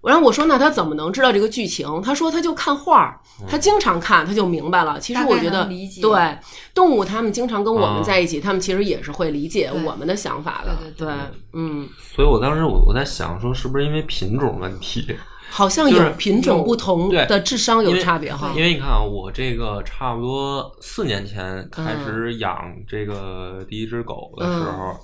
[0.02, 2.02] 然后我说那他怎么能知道这个剧情？
[2.02, 5.00] 他说他就看画儿，他经常看他就明白了。
[5.00, 5.66] 其实我觉得
[6.02, 6.38] 对
[6.74, 10.78] 动物，他们经常跟我们啊在一起，他们其实也是会理解我们的想法的。
[10.98, 11.14] 对
[11.54, 15.06] 嗯，所以我当时我我在想说，是不是因为品种问题？
[15.52, 18.54] 好像就是有品种不同的智商有差别哈。
[18.56, 24.96] 因为你看啊，我这个差不多四年前开始养这个第一只狗的时候，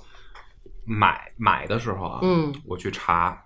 [0.86, 3.36] 买买的时候啊，嗯我去查，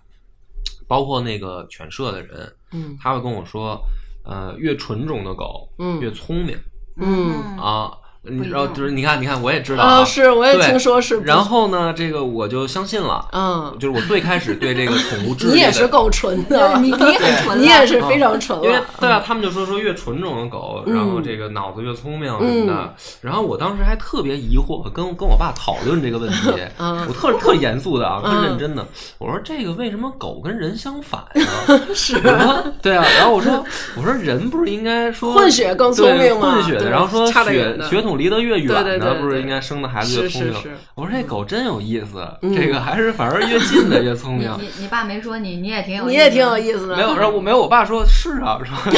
[0.91, 2.99] 包括那个犬舍的人，嗯。
[3.01, 3.81] 他会跟我说，
[4.25, 6.01] 呃，越纯种的狗，嗯。
[6.01, 6.59] 越聪明。
[6.97, 7.57] 嗯。
[7.57, 7.97] 啊。
[8.23, 11.19] 你知道，不一样就是你看，你看，我也知道啊，是我也对听说是。
[11.21, 13.27] 然后呢，这个我就相信了。
[13.33, 18.79] 嗯，就是我最开始对这个宠物智 力的，你也是够纯的，你你很纯了，你也是非常纯因为。
[19.01, 22.95] 对啊，他们就说说越纯种的狗，嗯然后这个脑子越聪明什么的。
[23.23, 28.87] 然后我当时还特别疑惑，跟跟我爸讨论这个问题，嗯我特特严肃的啊， 特嗯认真的。
[29.19, 31.81] 我说这个为什么狗跟人相反呢？
[31.95, 33.65] 是我说对啊，然后我说
[33.97, 40.77] 我说人不是应该说混血更聪明吗对混血的，然后说血血统离得越远对对的，对对不是应该生的孩子越聪明是是是？
[40.95, 44.51] 我说这狗真有意思，嗯这个还是反而越近的越聪 明。
[44.59, 48.75] 你你爸没说你，你也挺有意思，你也挺有意思的，没有，然后我没有，我爸说是啊，说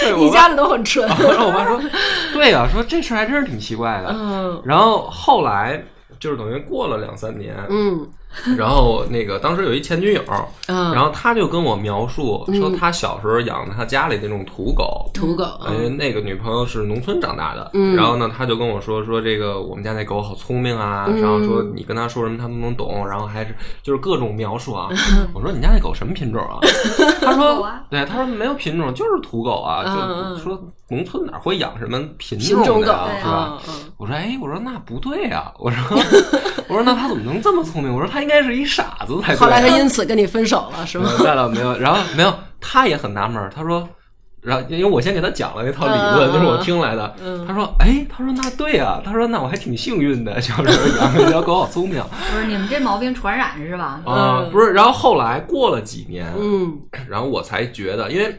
[0.00, 1.06] 对，我爸一家里都很纯。
[1.08, 1.80] 然后我爸说：
[2.32, 4.10] “对呀、说这事儿还真是挺奇怪的。
[4.12, 5.82] 嗯然后后来
[6.18, 8.06] 就是等于过了两三年，嗯
[8.56, 10.22] 然后那个当时有一前女友，
[10.66, 15.10] 嗯，然后他就跟我描述说嗯他小时候养的他家里那种土狗。
[15.14, 24.88] 土狗，因为那个女朋友是农村长大的，嗯然后呢，他就跟我说说这个我们家那狗好聪明啊，嗯然后说你跟他说什么他都能懂，然后还是就是各种描述啊。
[25.32, 26.58] 我说你家那狗什么品种啊？
[27.20, 29.82] 他说啊对，他说没有品种，就是土狗啊，
[30.34, 33.58] 就说农村哪会养什么品品种狗的呀，是吧？
[33.96, 35.98] 我说哎，我说那不对呀、我说
[36.68, 37.92] 我说那他怎么能这么聪明？
[37.92, 39.36] 我说他应该是一傻子才对。
[39.36, 41.08] 后来他因此跟你分手了，是吗？
[41.20, 43.88] 没有没有，然后没有，他也很纳闷儿，他说。
[44.42, 47.16] 然后，因为我先给他讲了那套理论，就是我听来的。
[47.20, 52.00] 嗯他说：“哎，他说那对啊，他说那我还挺幸运的，小时候养了一条狗好聪明
[52.32, 54.00] 不是你们这毛病传染是吧？
[54.06, 56.78] 啊、嗯不是，然后后来过了几年，嗯
[57.10, 58.32] 然后我才觉得，因为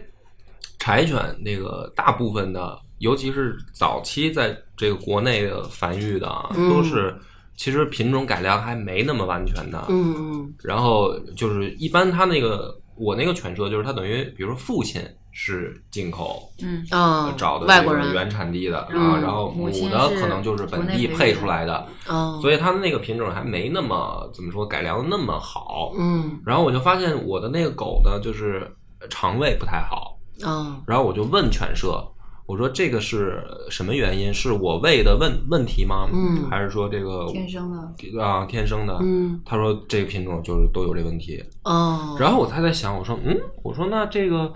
[0.79, 7.13] 柴犬那个大部分的，尤其是早期在这个国内的繁育的啊，嗯都是
[7.57, 9.83] 其实品种改良还没那么完全的。
[9.89, 10.53] 嗯嗯。
[10.63, 18.13] 然后就是一般它那个我那个犬舍就是它等于，比如说父亲是进口嗯，啊，找的外国人。
[18.13, 19.21] 原产地的啊，嗯。
[19.21, 25.91] 然后母的可能就是本地配出来的，哦，所以它的那个品种还没那么怎么说改良的那么好。
[25.97, 26.39] 嗯。
[26.45, 28.71] 然后我就发现我的那个狗呢，就是
[29.09, 30.81] 肠胃不太好，哦。
[30.87, 32.03] 然后我就问犬舍，
[32.47, 34.33] 我说这个是什么原因？
[34.33, 36.09] 是我喂的问问题吗？
[36.11, 38.97] 嗯还是说这个天生的，啊天生的？
[39.01, 41.43] 嗯他说这个品种就是都有这问题。
[41.63, 44.53] 哦，然后我才在想，我说嗯，我说那这个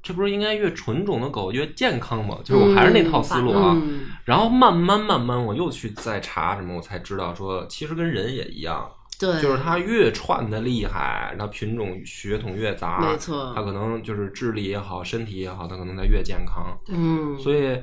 [0.00, 2.38] 这不是应该越纯种的狗越健康吗？
[2.44, 3.74] 就是我还是那套思路啊。
[3.74, 8.86] 嗯然后慢慢慢慢，我又去再查什么，我才知道说，其实跟人也一样，
[9.18, 16.78] 对，就是它越串的厉害，它品种血统越杂，没错它可能就是智力也好，身体也好，它可能它越健康。
[16.88, 17.76] 嗯，所以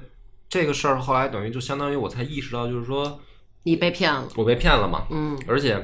[0.48, 3.20] 这个事儿后来等于就相当于我才意识到，就是说
[3.64, 5.78] 你被骗了，我被骗了嘛，嗯而且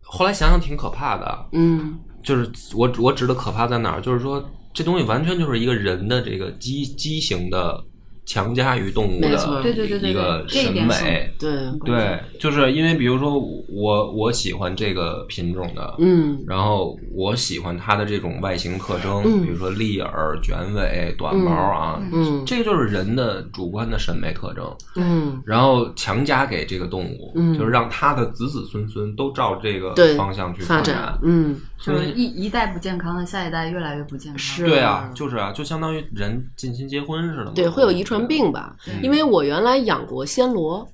[0.00, 4.00] 后来想想挺可怕的，嗯就是我我指的可怕在哪儿？
[4.00, 7.84] 就是说这东西完全就是一个人的这个畸畸形的
[8.26, 11.32] 强加于动物的对对对对一个审对这一点美。
[11.38, 11.50] 对，
[11.84, 24.76] 对，就是因为比如说我我喜欢这个品种的，嗯然后我喜欢它的这种外形特征，嗯比如说立耳、卷尾、短毛啊，嗯这个就是人的主观的审美特征。
[24.96, 31.16] 嗯，然后强加给这个动物，嗯就是让它的子子孙孙都照这个方向去发展。
[31.22, 34.38] 嗯就是一一代不健康的，下一代越来越不健康。
[34.38, 37.52] 是对啊，就是啊，就相当于人近亲结婚似的嘛。
[37.54, 38.76] 对，会有遗传病吧？
[39.02, 40.86] 因为我原来养过暹罗，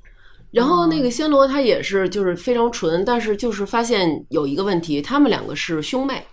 [0.50, 6.24] 然后那个暹罗它也是就是非常纯，但是就是发现有一个问题，它们两个是兄妹，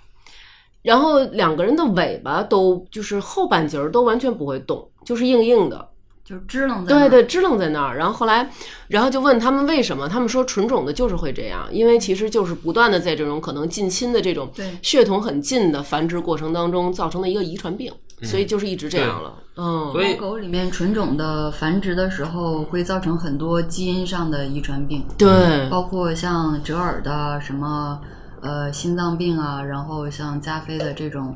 [0.82, 5.90] 然后两个人的尾巴都就是后半截儿都完全不会动，就是硬硬的。
[6.22, 7.98] 就是支棱在那儿对对，支棱在那儿。
[7.98, 8.48] 然后后来，
[8.88, 14.48] 然后就问他们为什么，他们说纯种的就是会这样，因为其实就是不断的在这种可能近亲的这种
[14.84, 17.92] 血统很近的繁殖过程当中造成的一个遗传病，
[18.24, 19.34] 所以就是一直这样了。
[19.56, 28.00] 嗯，所以猫狗里面纯种的繁殖的时候，会造成很多基因上的遗传病，对，包括像折耳的什么
[28.42, 31.36] 呃心脏病啊，然后像加菲的这种，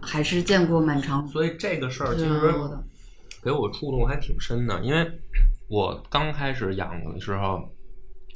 [0.00, 2.54] 还是见过蛮长所以这个事儿其嗯实。
[3.42, 5.04] 给我触动还挺深的，因为
[5.68, 7.58] 我刚开始养的时候，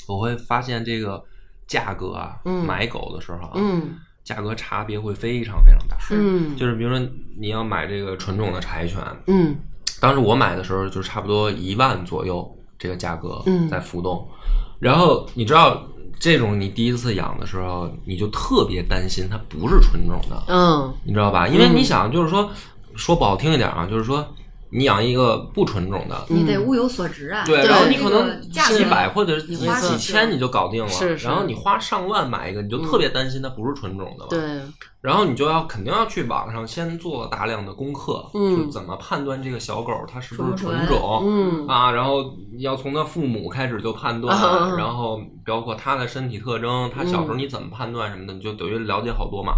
[0.08, 1.22] 我会发现这个
[1.68, 3.94] 价格啊，嗯买狗的时候啊，嗯
[4.26, 5.96] 价格差别会非常非常大。
[6.10, 6.56] 嗯。
[6.56, 6.98] 就是比如说
[7.38, 9.56] 你要买这个纯种的柴犬，嗯。
[10.00, 13.68] 当时我买的时候就差不多一万左右这个价格嗯。
[13.68, 14.28] 在浮动，
[14.80, 15.80] 然后你知道
[16.18, 20.92] 这种你第一次养的时候，你就特别担心它不是纯种的，嗯。
[21.04, 21.46] 你知道吧？
[21.46, 22.50] 因为嗯你想，就是说
[22.96, 24.26] 说不好听一点啊，就是说
[24.70, 27.44] 你养一个不纯种的，你得物有所值啊。
[27.44, 31.26] 对，然后你可能几百或者几几千你就搞定了，是是。
[31.26, 34.28] 然后你花上万买一个，你就特别担心它不是纯种的了。
[34.28, 34.40] 对，
[35.00, 38.56] 然后你就要肯定要去网上先做大量的功课，嗯。
[38.56, 41.66] 就怎么判断这个小狗它是不是纯种，嗯。
[41.68, 42.24] 啊，然后
[42.58, 44.74] 要从它父母开始就判断，啊。
[44.76, 47.38] 然后包括它的身体特征，它小时候嗯。
[47.38, 49.52] 你怎么判断什么的，你就等于了解好多嘛。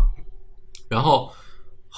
[0.90, 1.31] 然后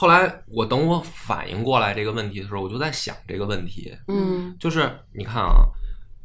[0.00, 4.56] 后来我等我反应过来这个问题的时候，我就在想这个问题，嗯。
[4.58, 5.68] 就是你看啊，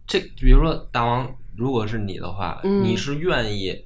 [0.07, 2.85] 这比如说大王，如果是你的话，嗯。
[2.85, 3.77] 你是愿意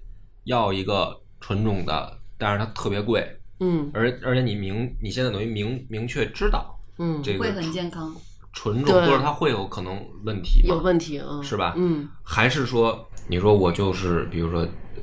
[0.43, 3.89] 要一个纯种的，但是它特别贵，嗯。
[3.91, 8.15] 而而且你明你现在等于明明确知道嗯，这个会很健康。
[8.53, 10.75] 纯种或者它会有可能问题吗？
[10.75, 11.73] 有问题啊，是吧？
[11.75, 12.07] 嗯。
[12.21, 14.61] 还是说你说我就是比如说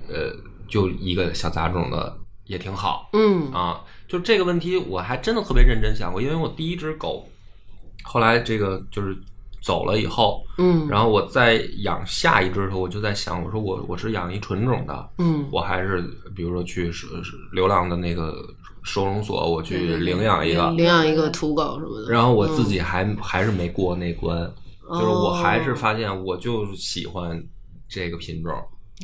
[0.08, 0.30] 呃，
[0.68, 3.10] 就一个小杂种的也挺好。
[3.14, 3.50] 嗯。
[3.52, 3.80] 啊？
[4.08, 7.28] 就这个问题，我还真的特别认真想过，因为我第一只狗
[8.04, 9.16] 后来这个就是
[9.62, 15.44] 走了以后，嗯，然后我再养下一只的时候，我就在想，我说我我是养一纯种的，嗯。
[15.50, 16.02] 我还是
[16.34, 18.34] 比如说去是是流浪的那个
[18.84, 24.38] 收容所，我去领养一个，领养一个土狗什么的，然后我自己还、还是没过那关，
[24.86, 27.42] 哦就是我还是发现我就喜欢
[27.88, 28.54] 这个品种，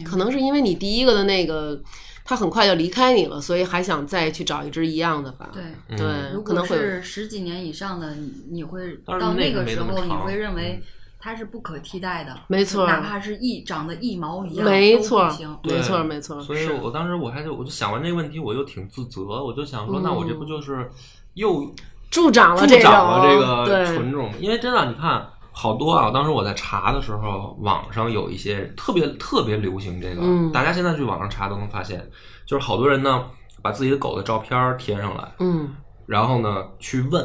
[0.04, 1.82] 可能是因为你第一个的那个，
[2.24, 5.50] 它很快就离开你了，所以还想再去找一只一样的吧。
[5.52, 10.86] 对，嗯对，如果可能会是十几年以上的，你你会到那个时候，你会认为嗯
[11.24, 20.90] 它是不可替代的，没错哪怕是一长得一毛一样，都不没错行，没错没错，所以我当时我还就我就想完这个问题，我又挺自责，我就想说，嗯那我这不就是
[21.34, 21.72] 又
[22.10, 24.32] 助长了助长了这个对，纯种？
[24.40, 30.50] 因为真的，你看好多啊，当时我在查的时候，网上有一些特别特别流行这个，嗯。
[30.50, 32.08] 大家现在去网上查都能发现，
[32.46, 33.24] 就是好多人呢
[33.62, 35.68] 把自己的狗的照片贴上来，嗯。
[36.06, 37.22] 然后呢去问，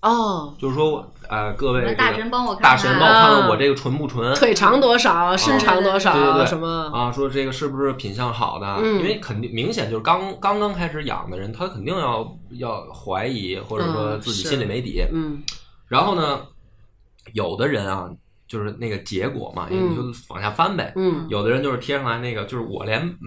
[0.00, 4.34] 哦，就是说，呃，各位这个大神帮我看大神看帮我看看啊我这个纯不纯？
[4.34, 6.46] 腿长多少，身长多少，对对对。
[6.46, 6.90] 什么？
[6.92, 8.66] 啊，说这个是不是品相好的？
[8.80, 8.98] 嗯。
[9.00, 15.04] 因为肯定明显就是刚刚刚开始养的人，他肯定要要怀疑，或者说嗯自己心里没底。
[15.12, 15.42] 嗯。
[15.86, 16.40] 然后呢，
[17.32, 18.08] 有的人啊，
[18.46, 20.92] 就是那个结果嘛，你就往下翻呗。
[20.96, 23.18] 嗯有的人就是贴上来那个，就是我连嗯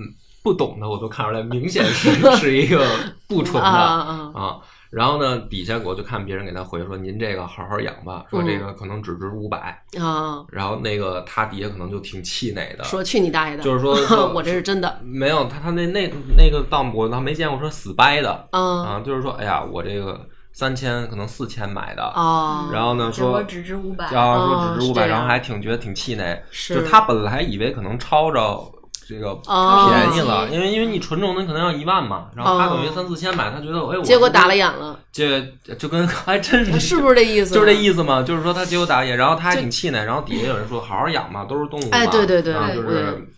[0.43, 2.85] 不懂的我都看出来，明显是是一个
[3.27, 4.59] 不 纯的啊。
[4.89, 10.45] 然后呢，底下我就看别人给他回说：“您这个好好养吧，说这个可能只值五百、啊！
[10.49, 13.61] 然后那个他底下可能就挺气馁的，说去你大爷的！
[13.63, 20.25] 就是说 说我这是真的，没有他他那那那个倒我倒没见过说死掰的嗯啊，就是说哎呀，我这个
[20.57, 26.73] 三千可能四千买的，哦，然后呢说只值五百，然后说只值五百，然后还挺觉得挺气馁，是。
[26.73, 28.59] 就他本来以为可能超着
[29.07, 29.87] 这个哦。
[29.87, 32.91] 便宜了，因为因为你纯种的可能要一万嘛，然后他等于哦。
[32.91, 35.39] 三四千买，他觉得哎，我结果打了眼，了，这
[35.77, 37.53] 就跟还真是是不是这意思？
[37.53, 43.29] 就是这意思嘛，就是说他结果打眼，然后他还挺气馁，然后底下有人说好好养嘛，都是动物嘛，哎对对对啊就是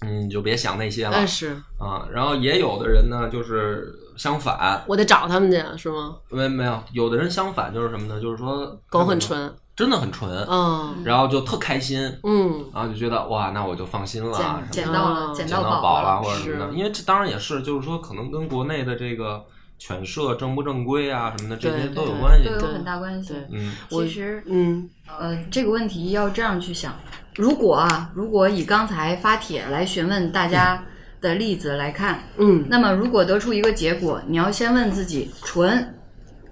[0.00, 1.12] 嗯，你就别想那些了。
[1.14, 2.08] 哎是，啊。
[2.10, 6.16] 然后也有的人呢，就是相反，我得找他们去，是吗？
[6.30, 8.20] 没没有，有的人相反就是什么呢？
[8.20, 11.02] 就是说狗很，纯，真的很纯，嗯。
[11.04, 15.34] 然后就特开心，嗯，然后就觉得哇，那我就放心了，捡到了，嗯。
[15.34, 16.72] 捡捡到宝宝了了，或者什么的。
[16.72, 19.44] 是因为这当然也是，就是说可能跟国内的这个
[19.78, 22.48] 犬舍正不正规啊什么的这些都有关系。
[22.48, 22.66] 都。
[22.66, 23.30] 有很大关系。
[23.34, 23.48] 对。
[23.52, 24.88] 嗯，其实，嗯。
[25.18, 26.94] 呃，这个问题要这样去想：
[27.34, 30.82] 如果啊，如果以刚才发帖来询问大家
[31.24, 35.94] 的例子来看，嗯那么如果得出一个结果，你要先问自己纯，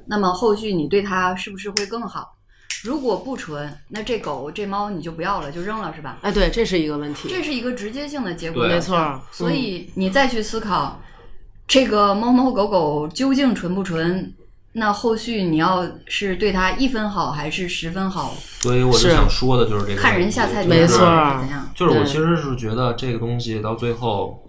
[0.06, 2.38] 那么后续你对它是不是会更好？
[2.82, 6.18] 如果不纯，那这狗这猫你就不要了，就扔了，是吧？
[6.22, 11.00] 哎，对，这是一个问题，这是一个直接性的结果，没错，所以你再去思考，
[11.68, 14.34] 这个猫猫狗狗究竟纯不纯？
[14.74, 21.06] 那后续你要是对它一分好还是十分好，所以我就是想说的就是这个，看人下菜碟没错怎
[21.50, 21.70] 样？
[21.74, 24.42] 就是我其实是觉得这个东西到最后，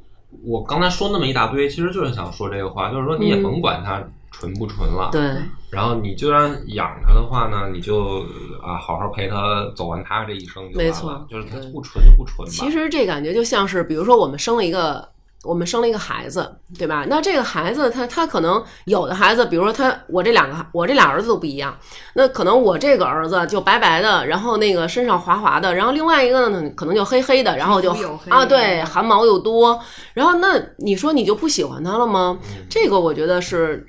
[0.45, 5.21] 我刚才说那么一大堆，其实就是想说这个话，就是说你也嗯甭管它纯不纯了，对，
[5.69, 8.25] 然后你就算养它的话呢，你就
[8.61, 12.51] 啊好好陪它走完它这一生就完了，没错就是它不纯就不纯吧。
[12.51, 15.07] 其实这感觉就像是，比如说我们生了一个，
[15.43, 17.05] 我们生了一个孩子，对吧？
[17.09, 21.77] 那这个孩子他他可能有的孩子，比如说他我这两个我这俩儿子都不一样，
[22.13, 27.91] 那可能我这个儿子就白白的，然后那个身上滑滑的，然后另外一个呢可能就黑黑的，然后就
[28.29, 29.79] 啊对，汗毛又多，
[30.13, 32.39] 然后那你说你就不喜欢他了吗？
[32.69, 33.85] 这个我觉得是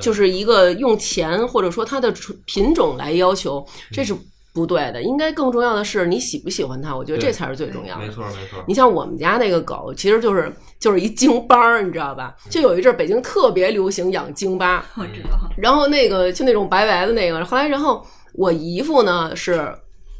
[0.00, 2.14] 就是一个用钱或者说它的
[2.46, 4.16] 品种来要求，这是
[4.54, 5.02] 不对的。
[5.02, 8.12] 应该更重要的是你喜不喜欢它，我觉得这才是最重要的没。
[8.12, 12.34] 错没错，你像我们家那个狗，其实就是就是一京巴儿，你知道吧？
[12.48, 19.68] 就有一阵儿北京特别流行养京巴，我知道，然后那个就那种白白的那个，后来然后我姨夫呢是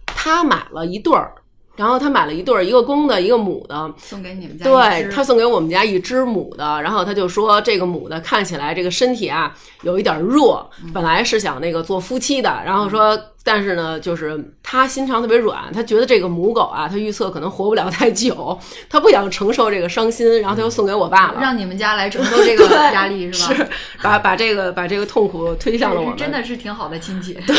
[0.07, 1.33] 他买了一对儿，
[1.77, 21.41] 然后他买了一对儿，一个公的，一个母的，送给你们家对他送给我们家一只母的，然后他就说这个母的看起来这个身体啊有一点弱，本来是想那个做夫妻的，然后说但是呢，就是他心肠特别软，他觉得这个母狗啊，他预测可能活不了太久，他不想承受这个伤心，然后他又送给我爸了。
[21.41, 23.55] 让你们家来承受这个 压力是吧？
[23.55, 23.69] 是
[24.03, 27.35] 把把这个把这个痛苦推向了我们，真的是挺好的亲戚。
[27.47, 27.55] 对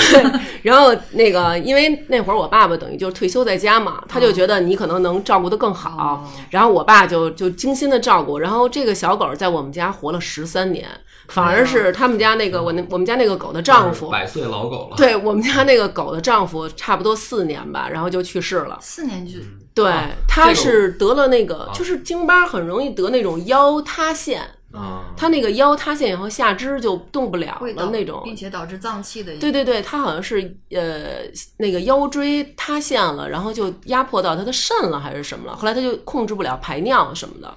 [0.64, 10.88] 然后那个，因为那会儿我爸爸等于就是退休在家嘛，他就觉得你可能能照顾得更好，哦然后我爸就就精心的照顾，然后这个小狗在我们家活了十三年，
[11.28, 18.78] 反而是他们家那个我那我们家那个狗的丈夫，百岁老狗了，对我们家那个狗的丈夫差不多四年吧，然后就去世了。
[18.82, 19.40] 四年就
[19.74, 21.72] 对，啊他是得了那个，啊。
[21.74, 31.22] 就是京巴很容易得那种腰塌陷，啊，他那个腰塌陷以后下肢就动不了了那种，并且导致脏器的对对对，他好像是呃
[31.58, 37.54] 那个腰椎塌陷了，然后就压迫到他的肾了还是什么了，后来他就控制不了排尿什么的，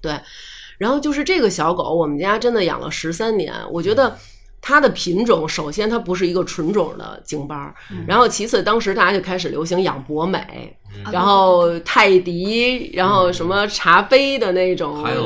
[0.00, 0.20] 对，
[0.80, 4.16] 然后就是这个小狗，我们家真的养了十三年，我觉得。
[4.60, 7.74] 它的品种，首先它不是一个纯种的京巴，
[8.06, 15.24] 然后其次当时大家就开始流行养博美，啊然后泰迪，然后什么茶杯的那种，还有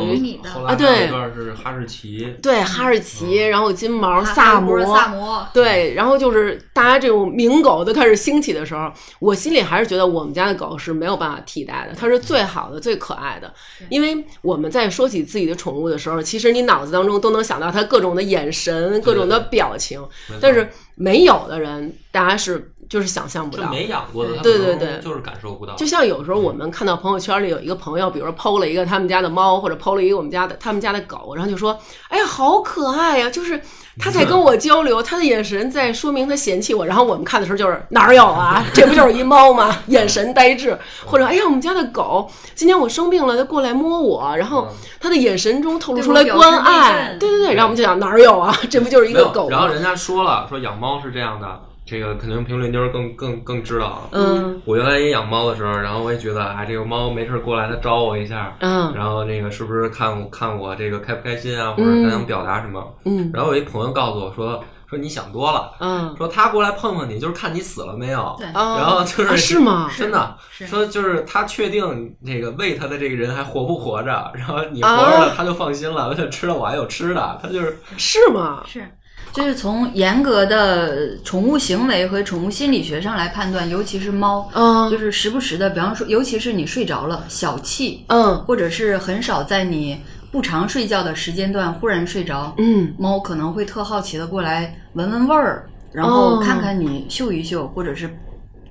[0.65, 2.63] 啊对一段是哈士奇，对。
[2.65, 13.53] 哈士奇，然后金毛、萨摩、萨摩，对，然后就是大家这种名狗都开始兴起的时候，我心里还是觉得我们家的狗是没有办法替代的，它是最好的、最可爱的。
[13.91, 20.07] 因为我们在说起自己的宠物的时候，其实你脑子当中都能想到它各种的眼神、各种的表情，
[20.41, 23.65] 但是没有的人，大家是就是想象不到。
[23.65, 31.79] 就没养过的，对对对就是感受不到，就像有时候我们看到朋友圈里有一个朋友，比如说 PO 了一个他们家的猫，或者 PO 了一个我们家的他们家的狗，然后就说
[32.09, 33.61] ：“哎呀，好可爱呀、就是
[33.99, 36.85] 他在跟我交流，他的眼神在说明他嫌弃我。
[36.85, 38.65] 然后我们看的时候就是哪儿有啊？
[38.75, 39.77] 这不就是一猫吗？
[39.87, 40.77] 眼神呆滞，
[41.07, 44.69] 或者哎呀，我们家的狗今天我生病了，它过来摸我，然后
[45.01, 47.17] 他的眼神中透露出来关爱。
[47.19, 48.57] 对对对，然后我们就想哪儿有啊？
[48.71, 49.51] 这不就是一个狗吗？
[49.51, 51.61] 然后人家说了，说养猫是这样的，
[51.95, 54.01] 这个肯定评论妞儿更更更知道啊。
[54.11, 62.83] 嗯我原来也养猫的时候，然后我也觉得啊，这个猫没事儿过来，它招我一下，嗯然后那个是不是看我看我这个开不开心啊，或者嗯它想表达什么？
[63.05, 68.35] 嗯然后我一朋友告诉我说，说你想多了，嗯说他过来碰碰你，就是看你死了没有。
[68.39, 69.89] 对啊，然后就是、啊是吗？
[69.97, 78.63] 真的说就是他确定那个喂他的这个人还活不活着，然后你活着了，啊他就放心了，他就知道我还有吃的，他就是是吗？
[78.67, 78.81] 是，
[79.35, 98.09] 就是从严格的宠物行为和宠物心理学上来判断，尤其是猫，嗯就是时不时的，比方说，尤其是你睡着了，小气，嗯或者是很少在你不常睡觉的时间段忽然睡着，嗯猫可能会特好奇的过来闻闻味儿，然后哦看看你，嗅一嗅，或者是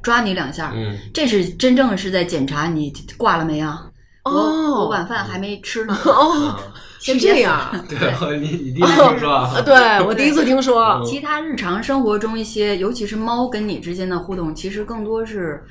[0.01, 0.72] 抓你两下。
[0.74, 3.89] 嗯，这是真正是在检查你挂了没啊？
[4.24, 5.97] 我哦我晚饭还没吃呢。
[6.05, 6.57] 哦，
[7.04, 7.70] 是这样。
[7.89, 9.51] 对，你 你第一次听说啊？
[9.56, 11.01] 啊，对我第一次听说。
[11.06, 15.64] 其他日常生活中一些，尤其是猫跟你之间的互动，其实更多是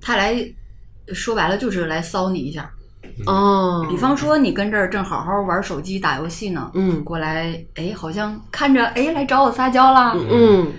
[0.00, 0.36] 它来
[1.12, 2.70] 说白了就是来骚你一下。
[3.26, 10.72] 哦，比方说你跟这儿正好好玩手机打游戏呢，嗯过来，哎，好像看着哎来找我撒娇啦，嗯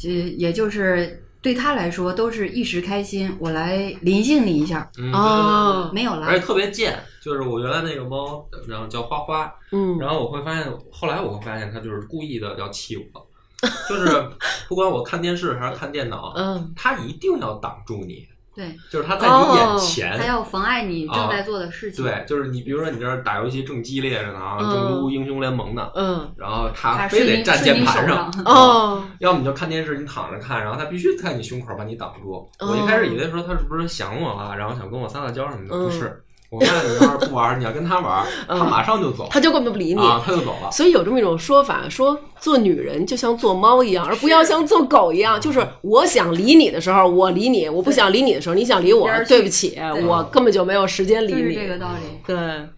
[0.00, 5.88] 这也就是对他来说都是一时开心，我来临幸你一下，嗯哦。
[5.94, 9.96] 没有了而且特别贱，就是我原来那个猫，然后叫花花，嗯。
[9.96, 13.26] 然后我会发现，后来我会发现它就是故意的要气我，
[13.88, 14.28] 就是
[14.68, 16.72] 不管我看电视还是看电脑，嗯。
[16.74, 18.26] 它一定要挡住你，
[18.56, 24.72] 对，就是他在你眼前，他要妨碍你正在做的事情，对，就是你比如说你这儿打游戏正激烈着呢啊，嗯。
[24.72, 26.32] 正撸英雄联盟呢，嗯。
[26.38, 29.04] 然后他非得站键盘上， 哦。
[29.18, 32.48] 要么你就看电视，你躺着看，然后他必须在你胸口把你挡住。
[32.60, 36.22] 我一开始以为说他是不是想我了，然后想跟我撒撒娇什么的，嗯不是。
[36.50, 40.00] 我看你要是不玩，你要跟他玩，嗯他马上就走他就根本不理你。
[40.00, 40.70] 啊，他就走了。
[40.70, 45.40] 所以有这么一种说法，说做女人就像做猫一样，而不要像做狗一样。
[45.40, 49.76] 就是我想理你的时候，我理你；我不想理你的时候，你想理我对不起，
[50.06, 51.54] 我根本就没有时间理就是你。
[51.56, 52.18] 这个道理。
[52.26, 52.36] 对，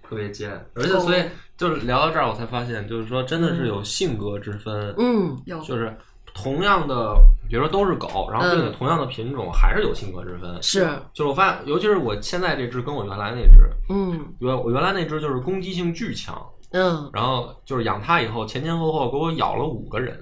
[0.09, 1.23] 特别贱，而且所以
[1.57, 5.95] 就是聊到这儿，我才发现，就是说真的是有性格之分，嗯有就是
[6.43, 7.17] 同样的，
[7.49, 10.57] 比如说都是狗，然后并且嗯同样的品种，还是有性格之分。
[10.63, 16.41] 是，就是我发现，尤其是我现在这只跟我原来那只，嗯原我原来那只就是攻击性巨强，
[16.73, 20.17] 嗯，然后就是养它以后，前前后后给我咬了五个人，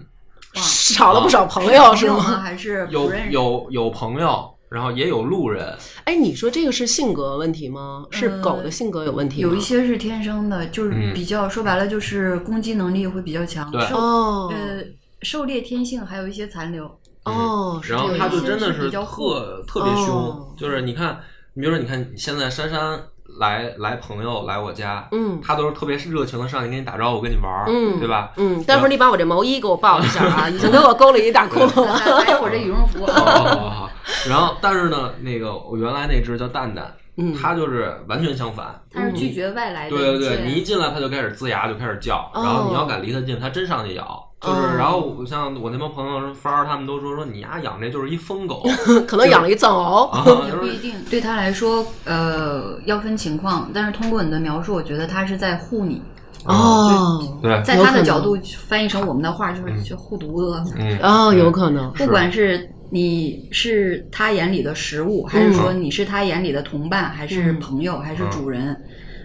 [0.54, 2.20] 少了不少朋友是吗？
[2.40, 3.12] 还是 有？
[3.30, 8.06] 有有朋友，然后也有路人，哎，你说这个是性格问题吗？
[8.10, 9.50] 是呃狗的性格有问题吗？
[9.50, 14.82] 有一些是天生的，就是嗯比较、说白了就是攻击能力会比较强，对哦呃
[15.26, 16.84] 狩猎天性还有一些残留。
[17.24, 21.18] 哦，是然后它就真的是比较特特别凶，哦就是你看，
[21.54, 23.02] 你比如说，你看现在珊珊
[23.40, 28.30] 来来朋友来我家，嗯他都是特别热情的上去跟你打招呼，跟你玩儿，嗯，对吧？
[28.36, 31.94] 嗯，待会儿你把我这毛衣给我抱一下啊，已经给我勾了一大窟窿了。
[31.94, 33.90] 还有我这羽绒服，好好好好。
[34.28, 38.80] 然后，但是呢，那个我原来那只叫蛋蛋，嗯它就是完全相反。
[38.92, 39.96] 他是拒绝外来的。
[39.96, 44.22] 对对对，你一进来他就开始呲牙，就开始叫，哦然后你要敢离他近，他真上去咬。
[44.38, 48.62] 就是，哦然后我像我那帮朋友芳儿他们都说说你丫养这就是一疯狗
[49.08, 50.10] 可能养了一藏獒。
[50.46, 53.70] 也不一定，对他来说，呃，要分情况。
[53.72, 56.02] 但是通过你的描述，我觉得他是在护你，
[56.44, 58.36] 哦对，在他的角度
[58.68, 60.74] 翻译成我们的话，就是就护犊子。
[60.78, 61.90] 嗯哦，有可能。
[61.94, 68.76] 不管是你是他眼里的食物，还是说你是他眼里的同伴，还是朋友，还是主人，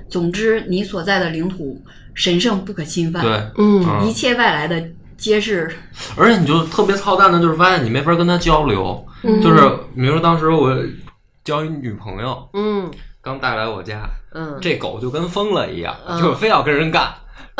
[0.10, 1.82] 总之你所在的领土
[2.14, 3.86] 神圣不可侵犯，对，嗯。
[3.88, 4.08] 嗯。
[4.08, 4.84] 一切外来的
[5.16, 5.72] 皆是
[6.18, 9.42] 而且你就特别操蛋的，就是发现你没法跟他交流，嗯。
[9.42, 9.60] 就是
[9.96, 10.76] 比如说当时我
[11.44, 12.90] 交一女朋友，嗯。
[13.24, 16.20] 刚带来我家，嗯，这狗就跟疯了一样，嗯。
[16.20, 17.08] 就是非要跟人干。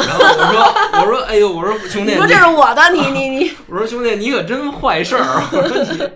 [0.02, 6.10] 然后我说我说哎呦我说兄弟，你说这是我的，你你你，我说兄弟你可真坏事儿， 我说你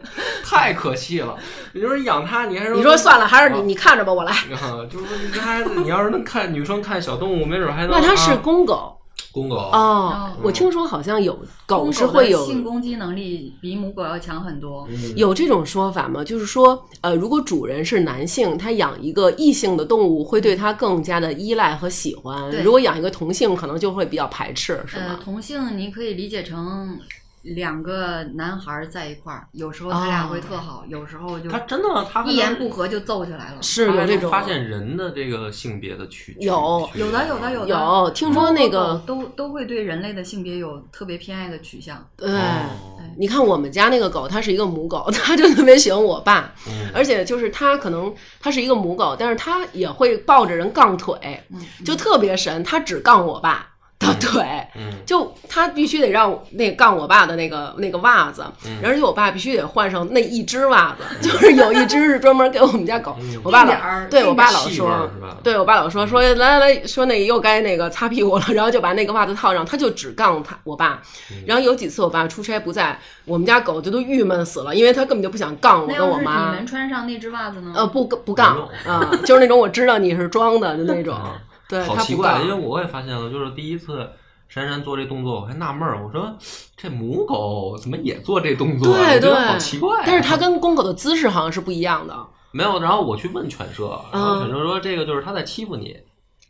[0.43, 1.35] 太可气了。
[1.73, 4.31] 你说养它你还说你说算了，还是你啊你看着吧，我来。
[4.31, 8.97] 啊，就是说你这孩子，你要是能看女生看小动物，没准还能那它是啊公狗
[9.35, 14.87] 公狗哦，我听说好像有狗是会有性攻击能力比母狗要强很多。
[14.89, 16.23] 嗯有这种说法吗？
[16.23, 25.19] 就是说，呃，如果主人是男性，他养一个异性的动物会对它更加的依赖和喜欢；如果养一个同性，可能就会比较排斥，是呃，吗？
[25.21, 26.97] 同性你可以理解成
[27.45, 33.61] 两个男孩儿在一块儿，有时候他俩哦会特好，有时候就他真的他一言不合就揍起来了。
[33.61, 37.69] 是有这种发现人的这个性别的区有有的，有的，有的。
[37.69, 42.05] 有听说那个都都会对人类的性别有特别偏爱的取向。
[42.17, 42.29] 对。
[42.31, 53.65] 哦你看我们家那个狗，它是一个母狗， 它就特别喜欢我爸，嗯而且就是它可能它是一个母狗，但是它也会抱着人杠腿，嗯，就特别神，它只杠我爸
[53.99, 54.43] 的腿。
[54.77, 63.15] 嗯就他必须得让那杠我爸的那个那个袜子，嗯而且我爸必须得换上那一只袜子， 就是有一只是专门给我们家狗。
[63.21, 63.73] 嗯我爸老
[64.09, 65.09] 对我爸老说，
[65.43, 71.01] 对我爸老说说来来来说那又该那个擦屁股了， 然后就把那个袜子套上，他就只杠他我爸。
[71.31, 76.67] 嗯然后有几次我爸出差不在，我们家狗就都郁闷死了，因为他根本就不想杠我跟我妈你们。
[76.67, 77.71] 穿上那只袜子呢？
[77.75, 81.35] 呃，不不杠没啊， 就是那种我知道你是装的的那种啊，
[81.67, 82.53] 对好奇怪，因为。
[82.53, 84.09] 我也发现了，就是第一次
[84.47, 86.33] 珊珊做这动作，我还纳闷儿，我说
[86.75, 88.97] 这母狗怎么也做这动作啊？
[88.97, 90.03] 对对我觉得好奇怪啊。
[90.05, 92.15] 但是它跟公狗的姿势好像是不一样的。
[92.51, 95.97] 没有，然后我去问犬舍，然嗯后犬舍说这个就是它在欺负你，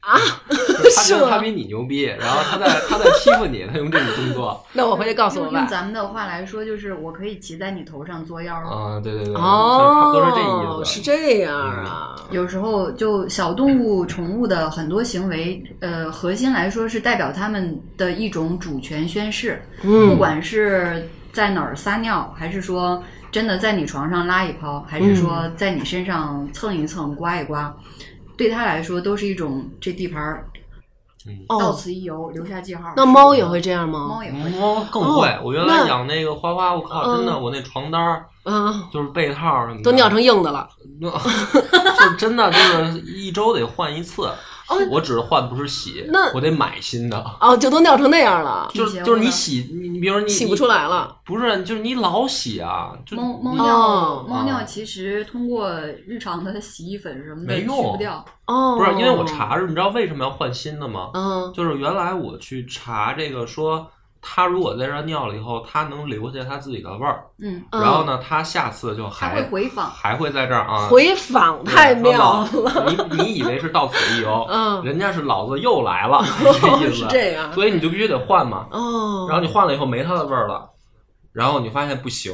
[0.05, 0.17] 啊，
[0.49, 4.63] 是他觉得他比你牛逼，然后他在他在欺负你，他用这种动作。
[4.73, 5.65] 那我回去告诉我爸。
[5.65, 8.55] 咱们的话来说，就是我可以骑在你头上作妖。
[8.55, 10.93] 啊，对对对，哦，是这意思。
[10.93, 12.15] 是这样啊。
[12.29, 19.61] 有时候就小动物、宠物的很多行为，呃，核心来说是代表他们的一种主权宣誓。
[19.81, 23.01] 嗯不嗯，管是在哪儿撒尿，还是说
[23.31, 27.75] 真的在你床上拉一泡，还是说在你身上蹭一蹭、刮一刮，
[28.37, 30.47] 对他来说都是一种这地盘儿
[31.47, 32.93] 到哦，此一游，留下记号。
[32.95, 34.23] 那猫也会这样吗猫？
[34.23, 34.49] 也会。
[34.59, 40.69] 猫更会哦，我原来养那个花花，我靠，真的，嗯我那床单儿嗯，就是被套什么的都尿成硬的了。
[41.01, 41.09] 就
[42.09, 44.29] 是真的就是一周得换一次。
[44.67, 47.23] 哦 我只是换不是洗，那我得买新的。
[47.39, 51.17] 哦，就都尿成那样了， 就挺邪乎的就是你洗，你你比如说你洗不出来了。
[51.25, 55.71] 不是，就是你老洗啊，就猫猫尿，哦猫尿其实通过
[56.07, 58.23] 日常的洗衣粉什么的去没用不掉。
[58.45, 61.09] 哦，不是因为我查着，你知道为什么要换新的吗？
[61.13, 63.87] 嗯，就是原来我去查这个说，
[64.27, 69.87] 他如果在这儿尿了以后，他能留下他自己的味儿，嗯，嗯然后呢，他下次就它还会回访。
[69.91, 70.87] 还会在这儿啊。
[70.89, 72.85] 回访太妙了。
[72.87, 76.25] 你你以为是到此一游， 嗯人家是老子又来了，
[76.59, 78.65] 这意思是这样所以你就必须得换嘛。
[78.71, 80.67] 哦，然后你换了以后没它的味儿了，
[81.31, 82.33] 然后你发现不行，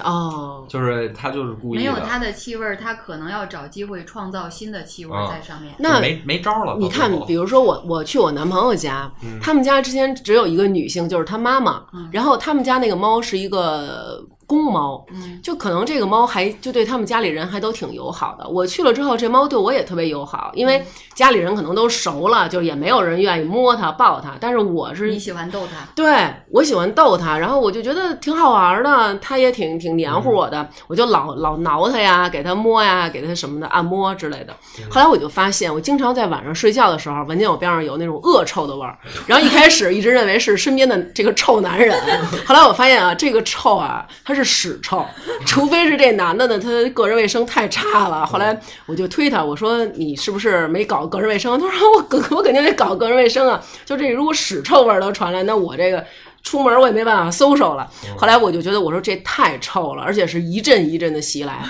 [0.00, 5.74] 哦，就是他就是故意，没有它的气味儿，它可能要找机会创造新的气味在上面。
[5.78, 6.76] 那没没招了。
[6.78, 9.38] 你看比如说我我去我男朋友家，嗯。
[9.40, 12.08] 他们家之前只有一个女性，就是他妈妈，嗯。
[12.12, 18.48] 然后他们家那个猫是一个公猫，嗯，就可能这个猫还就对他们家里人还都挺友好的。
[18.48, 20.68] 我去了之后，这猫对我也特别友好，因嗯。
[20.68, 20.84] 为
[21.14, 34.56] 家里人可能都熟了，就也没有人愿意摸它抱它，但是我是你喜欢逗它，对我喜欢逗它，然后我就觉得挺好玩的，它也挺挺黏糊我的，我就老老挠它呀，给它摸呀，给它什么的按摩之类的。
[34.90, 38.96] 后来我就发现，我经常在晚上睡觉的时候，闻见我边上有那种恶臭的味儿，
[39.26, 41.94] 然后一开始一直认为是身边的这个臭男人，
[42.46, 45.04] 后来我发现啊，这个臭啊，它是屎臭，
[45.46, 48.24] 除非是这男的呢，他个人卫生太差了。
[48.26, 51.58] 后来我就推他，我说你是不是没搞个人卫生？
[51.58, 56.04] 他说我我我肯定得搞个人卫生啊，就这如果屎臭味都传来，那我这个。
[56.42, 57.86] 出门我也没办法搜搜了，
[58.16, 61.62] 后来我就觉得我说这太臭了，而且是一阵一阵的袭来。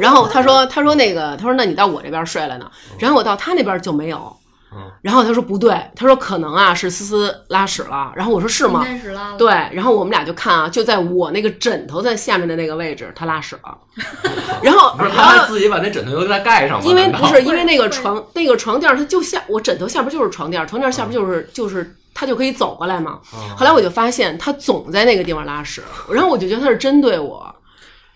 [0.00, 4.36] 然后他说他说那个他说那你到我这边睡了呢，然后我到他那边就没有。
[4.74, 8.12] 嗯然后他说不对，他说可能啊是思思拉屎了。
[8.16, 8.86] 然后我说是吗？
[9.02, 9.36] 是拉了。
[9.36, 13.76] 对，然后我们俩就看啊，就在我那个枕头在下面的那个位置，他拉屎了。
[14.62, 16.84] 然后不是然后他还自己把那枕头又给它盖上吗？
[16.86, 23.18] 因为不是因为那个床那个床垫儿它就下我枕头下边就是床垫，床垫下边就是就是他就可以走过来嘛。
[23.32, 27.54] 啊后来我就发现他总在那个地方拉屎，然后我就觉得他是针对我，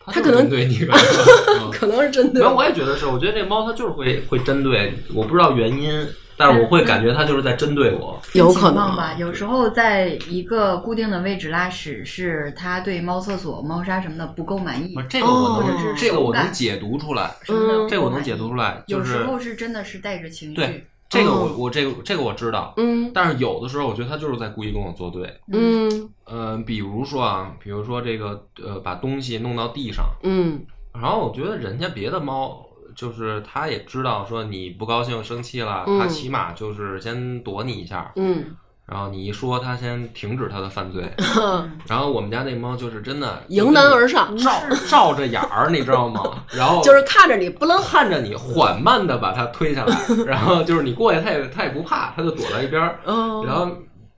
[0.07, 0.87] 他可能对你
[1.73, 2.57] 可能是针对没有，我。
[2.59, 8.20] 我也觉得是，我觉得这猫它就是会会针对，我不知道原因，但是我会感觉它就是在针对我。
[8.32, 20.87] 有可能吧，有时候在一个固定的位置拉屎，是它对猫厕所、猫砂什么的不够满意，这个我哦能，这个我能解读出来，嗯这个我能解读出来，就是有时候是真的是带着情绪对。
[21.09, 25.32] 这个我哦我这个这个我知道，嗯但是有的时候我觉得它就是在故意跟我作对。
[25.53, 30.61] 嗯呃，比如说啊，比如说这个呃，把东西弄到地上，嗯
[30.93, 32.66] 然后我觉得人家别的猫，
[32.97, 38.45] 就是它也知道说你不高兴、生气了，嗯它起码就是先躲你一下，嗯，
[38.87, 41.05] 然后你一说，它先停止它的犯罪。
[41.87, 44.51] 然后我们家那猫就是真的迎难而上，照
[44.89, 46.23] 照着眼儿，你知道吗？
[46.57, 53.71] 然后就是看着你不能 看着你缓慢的把它推下来，然后就是你过去，它也它也不怕，它就躲在一边儿，嗯然后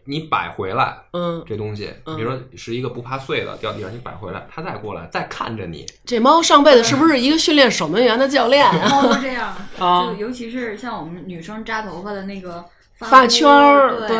[0.08, 0.96] 你摆回来。
[1.12, 8.88] 嗯，这东西，嗯比如说是一个不怕碎的掉地上，你摆回来，它再过来，再看着你，这猫上辈子是不是一个训练守门员的教练啊？
[8.88, 12.64] 猫都这样， 啊就尤其是像我们女生扎头发的那个
[12.98, 14.16] 发圈儿，对，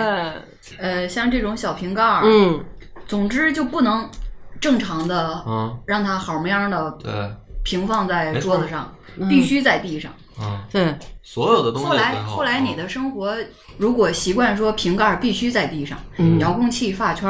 [0.78, 2.62] 呃，像这种小瓶盖儿，嗯
[3.06, 4.06] 总之就不能
[4.60, 7.10] 正常的嗯，让它好么样的对，
[7.64, 10.12] 平放在桌子上，嗯必须在地上。
[10.12, 10.24] 嗯，
[10.70, 13.36] 对，所有的东西后来后后来你的生活
[13.76, 16.38] 如果习惯说瓶盖必须在地上，嗯。
[16.38, 17.28] 遥控器、发圈、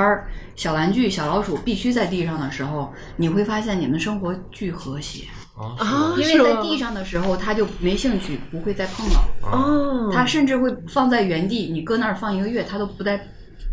[0.57, 5.25] 小玩具、小老鼠必须在地上的时候，你会发现你们生活巨和谐，
[5.57, 9.21] 啊啊因为在地上的时候他就没兴趣，不会再碰了。
[9.43, 13.19] 哦，它甚至会放在原地，你搁那儿放一个月，他都不带，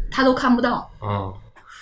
[0.10, 0.90] 他都看不到。
[1.02, 1.34] 嗯，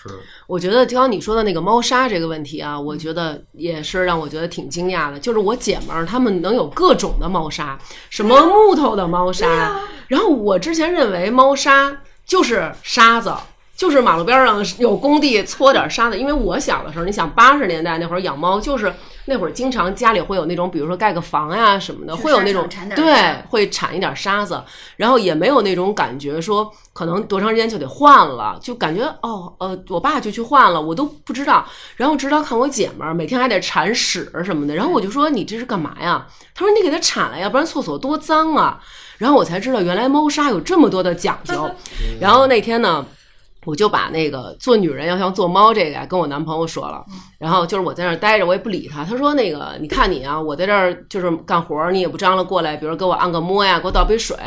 [0.04, 0.10] 是，
[0.48, 5.18] 我觉得刚刚你说的那个猫砂这个问题啊，我觉得也是让我觉得挺惊讶的。
[5.18, 7.80] 就是我姐们儿她们能有各种的猫砂，
[8.10, 13.34] 什么木头的猫砂，然后我之前认为猫砂就是沙子，
[13.76, 18.94] 就是马路边上有工地搓点沙子，因为我小的时候，你想八十年代那会儿养猫，就是
[19.26, 24.64] 那会儿经常家里会有那种，比如说盖个房呀什么的，会有那种对，会铲一点沙子，
[24.96, 31.66] 然后也没有那种感觉说可能多长时间就得换了，就感觉哦呃，我爸就去换了，我都不知道。
[31.96, 36.28] 然后直到看我姐们儿每天还得铲屎什么的，然后我就说你这是干嘛呀？
[36.54, 38.80] 她说你给它铲了，要不然厕所多脏啊。
[39.18, 41.70] 然后我才知道原来猫砂有这么多的讲究。
[42.22, 43.04] 然后那天呢。
[43.66, 47.04] 我就把那个做女人要像做猫这个呀，跟我男朋友说了，
[47.38, 49.04] 然后就是我在那儿待着，我也不理他。
[49.04, 54.38] 他说那个，你看你啊，我在这儿就是干活儿，你也不张罗过来，比如给我按个摩呀，给我倒杯水。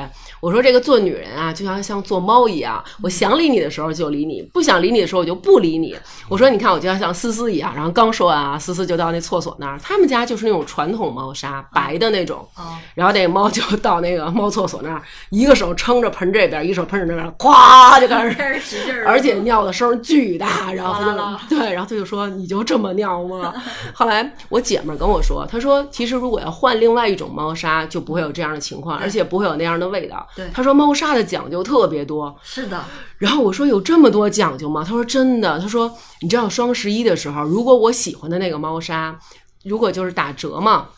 [0.41, 5.97] 我说这个做女人啊，就像像做猫一样，我想理你的时候就理你，不想理你的时候我就不理你。
[6.29, 23.55] 我说你看我就要像思思一样，然后刚说完啊，思思就到那厕所那儿，他们家就是那种传统猫砂，白的那种，哦，然后那个猫就到那个猫厕所那儿，一个手撑着盆这边，一手喷着那边，咵就开始 开始使劲儿，而且尿的声儿巨大，然后 对，然后他就说你就这么尿吗？
[23.95, 30.27] 后来我姐们儿跟我说，她说其实如果要换另外一种猫砂，就不会有这样的情况，而且不会有那样的味道。
[30.35, 32.37] 对她说猫砂的讲究特别多。
[32.43, 32.85] 是的，
[33.19, 34.83] 然后我说有这么多讲究吗？
[34.85, 35.59] 她说真的。
[35.61, 35.91] 她说
[36.21, 39.17] 你知道双十一的时候，如果我喜欢的那个猫砂，
[39.65, 40.89] 如果就是打折嘛。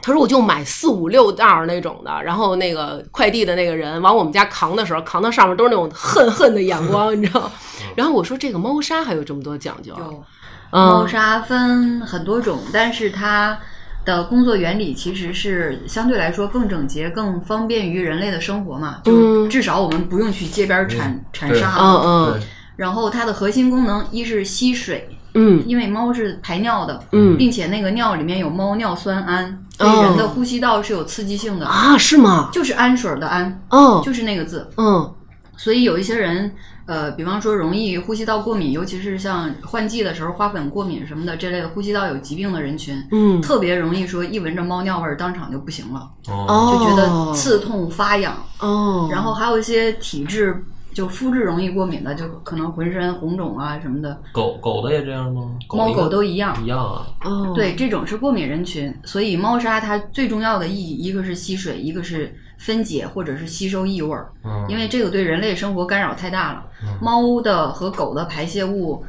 [0.00, 7.50] 他说：“我就买四五六袋儿那种的，然后那个快递的那个人往我们家扛的时候，扛到上面都是那种恨恨的眼光，你知道？
[7.96, 10.24] 然后我说这个猫砂还有这么多讲究，有
[10.70, 13.58] 猫嗯砂分很多种，但是它
[14.04, 19.00] 的工作原理其实是相对来说更整洁、更方便于人类的生活嘛。
[19.04, 21.74] 就嗯至少我们不用去街边铲铲对沙。
[21.78, 22.42] 嗯嗯
[22.76, 25.62] 然后它的核心功能一是吸水，嗯。
[25.66, 27.36] 因为猫是排尿的，嗯。
[27.36, 32.50] 并且那个尿里面有猫尿酸氨，对哦人的呼吸道是有刺激性的，啊，是吗？
[32.52, 34.68] 就是氨水的氨，哦，就是那个字。
[34.76, 35.14] 嗯。
[35.56, 36.52] 所以有一些人，
[36.86, 43.42] 呃，比方说容易呼吸道过敏，尤其是像换季的时候花粉过敏什么的这类的呼吸道有疾病的人群，嗯。
[43.42, 48.36] 特别容易说一闻着猫尿味儿当场就不行了，哦，哦，就觉得刺痛发痒。
[48.60, 50.64] 哦，然后还有一些体质
[50.98, 55.56] 就肤质容易过敏的，就可能浑身红肿啊什么的，狗狗的也这样吗？
[55.70, 56.60] 猫狗都一样。
[56.60, 57.06] 一样啊。
[57.22, 64.28] 哦对，这种是过敏人群，所以猫砂它最重要的意义，一个是吸水，一个是分解或者是吸收异味儿。
[64.42, 66.64] 嗯，因为这个对人类生活干扰太大了。
[67.00, 69.00] 猫的和狗的排泄物，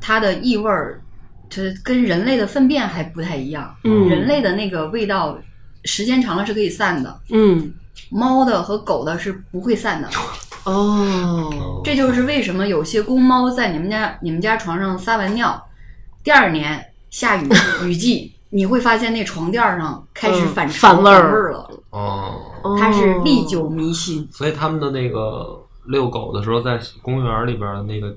[0.00, 1.02] 它的异味儿，
[1.50, 3.74] 它跟人类的粪便还不太一样。
[3.82, 5.36] 嗯人类的那个味道，
[5.82, 7.72] 时间长了是可以散的，嗯
[8.10, 10.08] 猫的和狗的是不会散的。
[10.66, 15.66] 哦这就是为什么有些公猫在你们家你们家床上撒完尿，
[16.24, 17.48] 第二年下雨
[17.86, 21.70] 雨季，你会发现那床垫儿上开始嗯反反味儿了。
[21.90, 24.28] 哦，它是历久弥新。
[24.32, 28.14] 所以他们的那个遛狗的时候，在公园里边的那个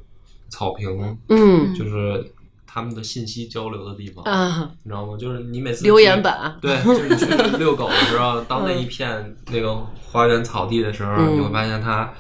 [0.49, 2.33] 草坪，嗯就是
[2.65, 5.15] 他们的信息交流的地方，啊，你知道吗？
[5.17, 9.77] 就是你每次留言去板，对，就是去遛狗的时候，当那一片那个
[10.11, 12.11] 花园草地的时候，嗯你会发现它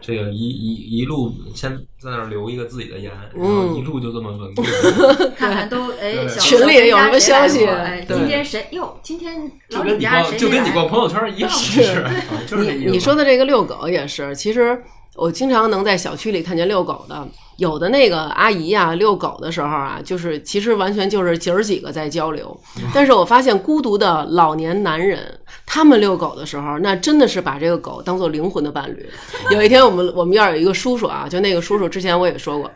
[0.00, 1.70] 这个一一一路先
[2.00, 4.62] 在那儿留一个自己的言，然嗯后一路就这么稳固。
[5.36, 7.66] 看看都 哎，群里有什么消息
[8.08, 8.98] 今天谁哟？
[9.02, 12.12] 今天就跟你老李家谁逛就跟你逛朋友圈一样， 其实啊
[12.46, 12.64] 就是。
[12.74, 14.80] 你你说的这个遛狗也是，其实
[15.14, 17.26] 我经常能在小区里看见遛狗的，
[17.56, 22.58] 有的那个阿姨呀、遛狗的时候啊，就是其实完全就是姐儿几个在交流。
[22.92, 25.18] 但是我发现孤独的老年男人，
[25.64, 29.08] 他们遛狗的时候，那真的是把这个狗当做灵魂的伴侣。
[29.50, 32.70] 有一天，我们我们院有一个叔叔啊，就那个叔叔之前我也说过。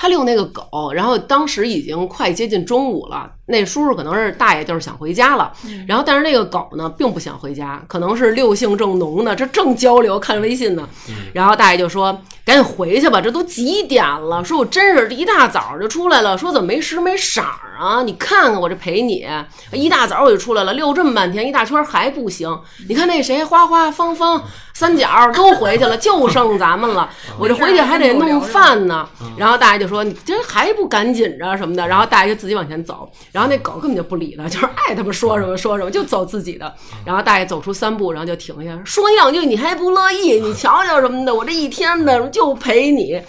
[0.00, 3.30] 他遛那个狗，然后当时已经快接近中午了。
[3.44, 5.52] 那叔叔可能是大爷，就是想回家了。
[5.86, 10.88] 然后，但是那个狗呢，并不想回家，可能是六性正浓呢，这正交流看微信呢。
[11.34, 18.02] 然后大爷就说：“赶紧回去吧，这都几点了？”说：“我真是一大早就出来了。”说：“怎么没时没色儿啊？
[18.02, 19.26] 你看看我这陪你，
[19.72, 22.48] 一大早我就出来了，遛这么半天，一大圈还不行。
[22.88, 24.40] 你看那谁，花花、芳芳、
[24.72, 27.10] 三角都回去了，就剩咱们了。
[27.36, 29.08] 我这回去还得弄饭呢。
[29.36, 36.72] 然后大爷就说：“你这还不赶紧着什么的？”然后大爷就自己往前走，然后那狗根本就不理他， 就是爱他们说什么说什么，就走自己的。
[37.04, 43.20] 然后大爷走出三步，然后就停下，说你两句你还不乐意，你瞧瞧什么的，我这一天的就陪你。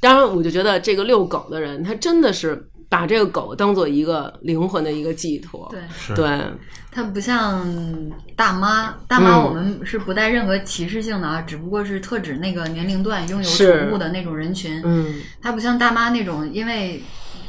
[0.00, 5.68] 当然，我就觉得这个遛狗的人，他真的是把这个狗当做一个灵魂的一个寄托。
[5.72, 6.40] 对，对，
[6.92, 7.66] 它不像
[8.36, 14.80] 大妈，大妈嗯我们是不带任何歧视性的啊，只不过是特指那个年龄段拥有宠物的那种人群。
[14.84, 17.02] 嗯它不像大妈那种，因为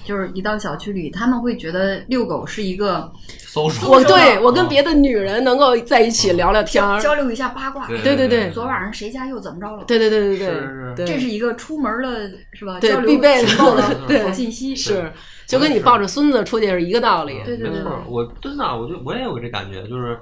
[0.04, 3.12] 就是一到小区里，他们会觉得遛狗是一个
[3.88, 7.88] 我对我跟别的女人能够在一起聊聊天儿，交流一下八卦。
[7.88, 9.84] 对对对对昨晚上谁家又怎么着了？
[9.86, 10.50] 对对对对
[10.96, 12.80] 对这是一个出门的是吧？
[12.80, 14.76] 对交流必备的情报的对好信息。
[14.76, 15.12] 是
[15.48, 17.41] 就跟你抱着孙子出去是一个道理。
[17.46, 20.18] 对对对没错，我真的我就我也有这感觉，就是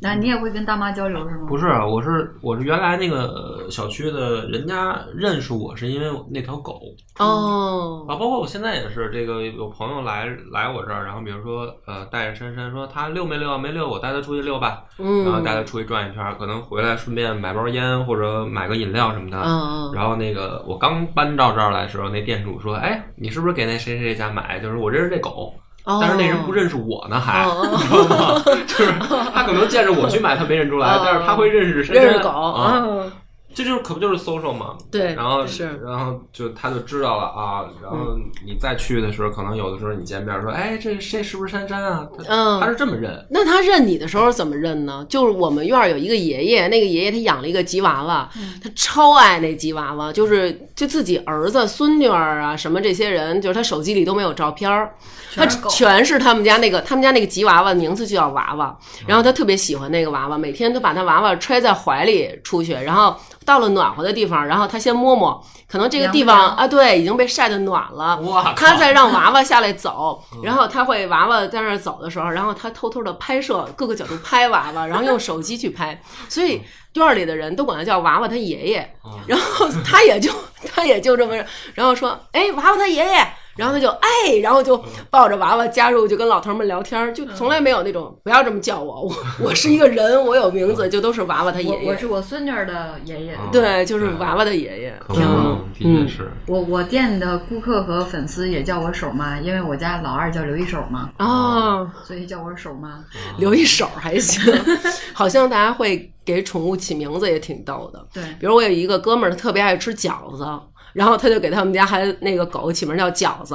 [0.00, 1.46] 那你也会跟大妈交流是吗？
[1.48, 6.80] 不是，我是我是原来那个小区的人家认识我是因为那条狗
[7.18, 19.38] 哦啊，包括我现在也是，这个有朋友来来我这儿，然后比如说呃带着珊珊说他遛没遛啊没遛，我带他出去遛吧，嗯然后带他出去转一圈，可能回来顺便买包烟或者买个饮料什么的。
[19.38, 24.60] 嗯嗯然后那个我刚搬到这儿来的时候，那店主说：“哎，你是不是给那谁谁谁家买？
[24.60, 25.52] 就是我认识这狗。”
[25.84, 25.98] 哦。
[26.00, 27.50] 但是那人不认识我呢，还、哦。
[27.50, 28.42] 哦你知道吗？
[28.66, 28.92] 就是
[29.34, 31.02] 他可能见着我去买，他没认出来，哦。
[31.04, 32.28] 但是他会认识认识狗。
[32.28, 33.12] 啊，嗯
[33.58, 34.76] 这就是可不就是 social 吗？
[34.88, 35.80] 对然后是。
[35.84, 42.06] 然后就他就知道了啊，然后你再去的时候，可能有的时候你见面说，哎，这这是不是珊珊啊？
[42.16, 42.60] 他嗯。
[42.60, 45.04] 他是这么认，那他认你的时候怎么认呢？
[45.08, 48.30] 就是我们院儿有一个爷爷，那个爷爷他养了一个吉娃娃，
[48.62, 54.94] 他超爱那吉娃娃，就是就自己儿子、孙女儿啊什么这些人，就是他手机里都没有照片儿，
[55.34, 55.70] 他全是狗。
[55.70, 63.16] 全是他们家那个他们家那个吉娃娃，名字就叫娃娃，然后他特别喜欢那个娃娃，每天都把他娃娃揣在怀里出去，然后
[63.48, 68.20] 到了暖和的地方，然后他先摸摸，可能这个地方啊，对，已经被晒得暖了，
[68.54, 76.60] 他再让娃娃下来走，然后他会娃娃在那儿走的时候，然后他偷偷的拍摄各个角度拍娃娃，然后用手机去拍， 所以
[76.92, 78.86] 院儿里的人都管他叫娃娃他爷爷，
[79.26, 80.30] 然后他也就
[80.70, 81.34] 他也就这么，
[81.72, 83.32] 然后说，哎，娃娃他爷爷。
[83.58, 84.80] 然后他就哎，然后就
[85.10, 91.86] 抱着娃娃加入，就跟老头儿们聊天儿，就从来没有那种不要这么叫我，我我是一个人，我有名字，就都是娃娃他爷爷。
[91.88, 93.34] 我我是我孙女儿的爷爷。
[93.34, 94.94] 嗯对，就是娃娃的爷爷。
[95.08, 96.06] 挺好嗯。
[96.46, 103.04] 我我店的顾客和粉丝也叫我手妈，因为我家老二叫刘一手嘛，哦，所以叫我手妈。
[103.38, 104.40] 刘一手还行，
[105.12, 108.06] 好像大家会给宠物起名字也挺逗的。
[108.12, 110.44] 对，比如我有一个哥们儿，他特别爱吃饺子，
[110.92, 113.54] 然后他就给他们家还那个狗起名叫饺子，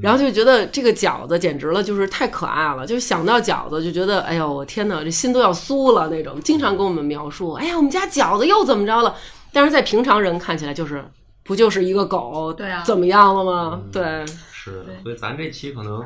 [0.00, 6.40] 然后就觉得这个饺子简直了，就是太可爱了，就想到饺子就觉得，哎呦，我天哪，这心都要酥了那种。
[6.40, 9.14] 经常跟我们描述，哎呀，我们家饺子又怎么着了？
[9.52, 11.04] 但是在平常人看起来就是。
[11.42, 13.80] 不就是一个狗，对啊怎么样了吗？
[13.82, 16.00] 嗯对，是，所以咱这期可能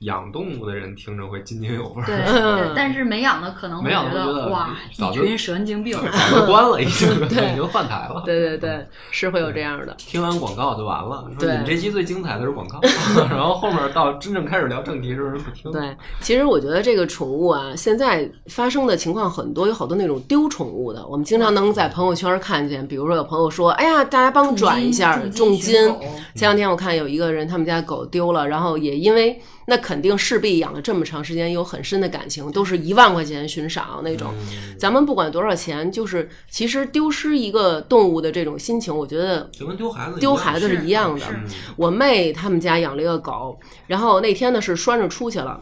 [0.00, 5.96] 养动物的人听着会津津有味儿，对， 但是没养的可能会没养的觉会觉得哇，早就一群神经病。
[5.96, 8.22] 早就关了，已经对已经换台了。
[8.24, 9.94] 对对对，是会有这样的。
[9.96, 12.80] 听完广告就完了，说对你们这期最精彩的是广告，
[13.30, 15.72] 然后后面到真正开始聊正题的时候人不听。
[15.72, 22.86] 对，其实我觉得这个宠物啊，现在发生的情况很多，有好多那种丢宠物的，我们经常能在朋友圈看见。
[22.86, 25.74] 比如说有朋友说：“哎呀，大家帮转一下重重金。”
[26.36, 34.32] 前两天我看有一个人，他们家狗丢了，然后也因为那肯定势必养了这么长时间，有很深的感情，都是一万块钱悬赏那种。
[34.40, 41.26] 嗯咱们不管多少钱，就是其实丢失一个动物的这种心情，我觉得就跟丢孩子丢孩子是是一样的。
[41.76, 45.60] 我妹他们家养了一个狗，然后那天呢是拴着出去了。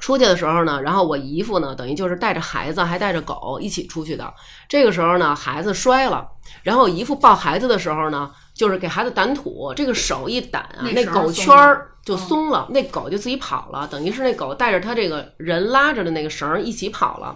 [0.00, 4.32] 出去的时候呢，然后我姨夫呢，等于就是带着孩子还带着狗一起出去的。
[4.66, 6.26] 这个时候呢，孩子摔了，
[6.62, 8.30] 然后姨夫抱孩子的时候呢，
[8.60, 17.34] 就是给孩子掸土，这个手一掸啊，那那狗圈儿就松了，那狗就自己跑了，等于是那狗带着他这个人拉着的那个绳儿一起跑了。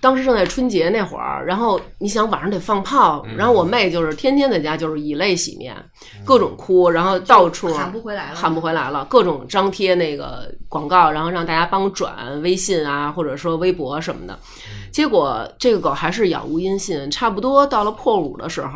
[0.00, 5.74] 当时正在春节那会儿，然后你想晚上得放炮，然后我妹就是天天在家就是以泪洗面，
[6.24, 14.38] 各种哭，然后到处喊不回来了，喊不回来了，各种张贴那个广告，然后让大家帮转微信啊，或者说微博什么的。
[14.92, 18.70] 结果这个狗还是杳无音信，差不多到了破五的时候，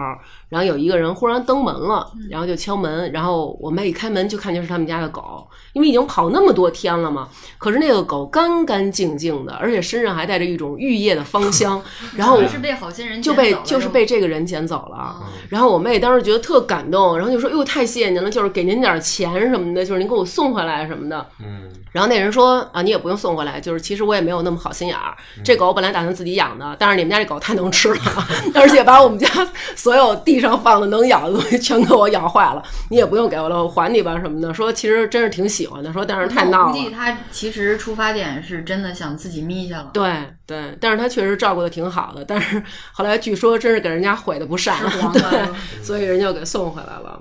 [0.48, 7.28] 然后有一个人忽然登门了，然后就敲门，然后我妹一开门就看见是他们家的狗，因为已经跑那么多天了嘛。
[7.58, 11.82] 可是那个狗干干净净的，而且身上还带着一种玉液的芳香，
[12.14, 14.96] 然后是被好心人就被捡走了就是被这个人捡走了。
[14.96, 25.16] 啊然后我妹当时觉得特感动，然后就说：“哟，太谢谢您了，就是给您点钱什么的，就是您给我送回来什么的。”嗯，然后那人说：“啊，你也不用送回来，就是其实我也没有那么好心眼儿。
[25.44, 28.00] 这狗我本来打算自己养的，但是你们家这狗太能吃了，
[28.54, 29.28] 而且把我们家
[29.74, 32.62] 所有地上放的能咬的东西全给我咬坏了。
[32.90, 34.54] 你也不用给我了，我还你吧什么的。
[34.54, 36.72] 说其实真是挺喜欢的，说但是太闹了。
[36.72, 40.12] 估计他其实出发点是真的想自己眯下了，对
[40.46, 44.76] 对，但是他确实照顾的挺好的，但是后来据说真是给人家毁的不善
[45.12, 47.20] 对，所以人就给送回来了。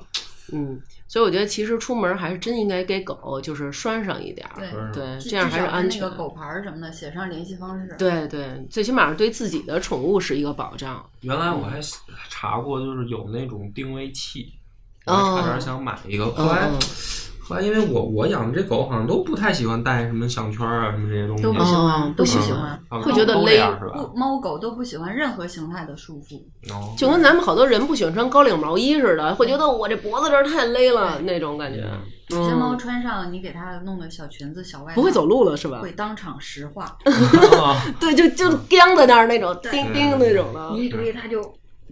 [0.53, 0.79] 嗯，
[1.15, 6.01] 所以我觉得其实出门还是真应该给狗就是拴上一点儿，对对，这样还是安全。
[6.01, 7.95] 那个狗牌儿什么的，写上联系方式。
[7.97, 11.09] 对对，最起码对自己的宠物是一个保障。
[11.21, 11.79] 原来我还
[12.29, 14.55] 查过，就是有那种定位器，
[15.05, 16.79] 我差点想买一个，后嗯来嗯
[17.47, 23.01] 后来因为我我养的这狗好像都不太喜欢戴什么项圈啊什么这些东西，都不喜哦欢，都不不喜喜欢欢。
[23.01, 26.37] 会觉得勒猫狗都不喜欢任何形态的束缚。
[26.73, 31.87] 哦就跟咱们好多人不喜欢穿高领毛衣似的，会觉得我这脖子这儿太勒了那种感觉。
[32.29, 35.77] 有些猫嗯，穿上你给它弄的小裙子、小外套，不会走路了是吧？
[35.79, 36.85] 会当场石化。
[37.61, 40.71] 啊对，就就僵在那儿那种，对叮叮那种的。
[40.71, 41.39] 你一推它就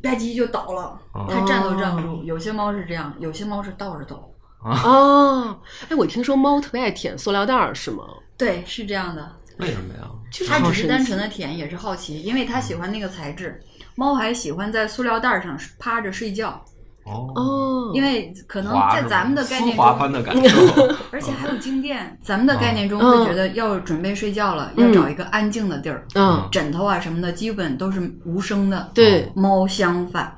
[0.01, 2.24] 吧唧就倒了，哦它站都站不住。
[2.24, 4.33] 有些猫是这样，有些猫是倒着走。
[4.64, 5.59] 哦，
[5.89, 8.03] 哎，我听说猫特别爱舔塑料袋儿，是吗？
[8.38, 9.32] 对，是这样的。
[9.57, 10.09] 为什么呀？
[10.32, 13.61] 就是它只是单纯的舔，也是好奇，因为它喜欢那个材质。
[13.95, 16.59] 猫还喜欢在塑料袋上趴着睡觉，
[17.03, 28.89] 哦，哦，因为可能在咱们的概念中，的感 受，而且还有静电，咱们的概念中嗯会觉得要准备睡觉了，嗯要找一个安静的地儿，嗯，枕头啊什么的基本都是无声的。
[28.95, 30.36] 对，猫相反，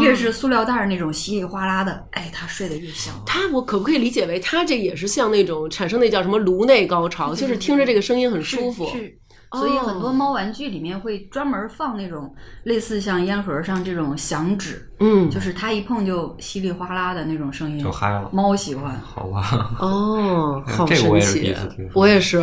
[0.00, 3.14] 越是塑料袋儿那种稀里哗啦的，哎，它睡得越香。
[3.26, 8.86] 它，我可不可以理解为它这也是像那种产生那叫什么颅内高潮，就是听着这个声音很舒服。
[8.86, 9.18] 是，是
[9.52, 12.34] 所以很多猫玩具里面会专门放那种
[12.64, 19.00] 类似像烟盒上这种响指，嗯，就是它一碰就稀里哗啦的那种声音就，嗨了，猫喜欢。
[19.00, 19.70] 好吧？
[19.80, 21.08] 哦， 好神奇
[21.94, 22.36] 我也是。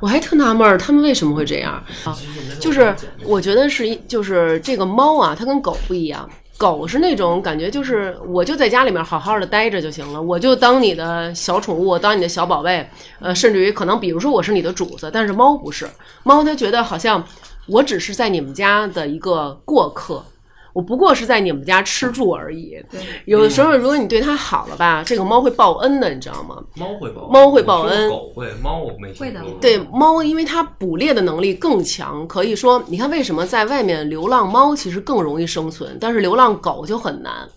[0.00, 1.72] 嗯我还特纳闷儿，他们为什么会这样
[2.04, 2.16] 啊？
[2.58, 6.28] 就是我觉得是一，就是这个猫啊，它跟狗不一样。
[6.56, 12.86] 狗是那种感觉，就是我就在家里面好好的待着就行了，我就当你的小宠物，我当你的小宝贝，
[13.18, 15.88] 呃，甚至于可能比如说我是你的主子，但是猫不是，
[16.22, 17.22] 猫它觉得好像
[17.66, 20.24] 我只是在你们家的一个过客。
[20.72, 22.76] 我不过是在你们家吃住而已。
[23.24, 26.56] 有的时候，如果你对它好了吧，这个猫会报恩的，你知道吗？
[26.76, 37.48] 猫会报猫会报恩狗会，猫我没听会的对猫，因为它捕猎的能力更强，可以说，你看为什么在外面流浪猫其实更容易生存，但是流浪狗就很难。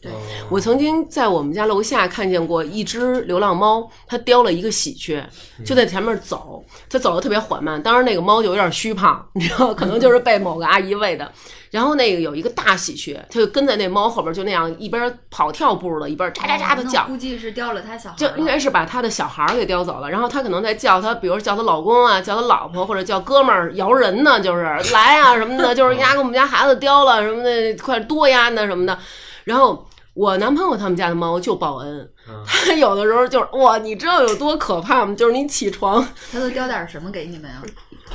[0.49, 5.23] 我曾经在我们家楼下看见过一只流浪猫，它叼了一个喜鹊，
[5.65, 7.81] 就在前面走，它走的特别缓慢。
[7.81, 11.31] 当然，那个猫就有点虚胖，你知道，可能就是被某个阿姨喂的。
[11.73, 17.01] 然后那个有一个大喜鹊，它就跟在那猫后边，就那样一边跑跳步的，一边喳喳喳的叫。
[17.01, 24.61] 那估计是叼了它小孩就应该是把它的小孩儿给叼走了，然后它可能在叫它，比如叫它老公啊，叫它老婆或者叫哥们儿摇人呢，就是
[24.93, 28.95] 来啊什么的，就是呀给我们家孩子叼了什么的，快多呀那什么的。
[29.43, 32.07] 然后我男朋友他们家的猫就报恩，
[32.45, 35.15] 他有的时候就是哇，你知道有多可怕吗？
[35.15, 37.59] 就是你起床 它都叼点什么给你们呀？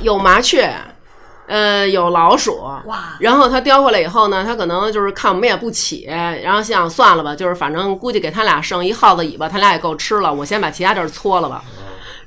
[0.01, 0.73] 有麻雀，
[1.49, 11.63] 呃有老鼠，哇，然后他叼回来以后呢，他可能就是看我们也不起，然后想算了吧，就是反正估计给他俩剩一耗子尾巴，他俩也够吃了，我先把其他地儿搓了吧。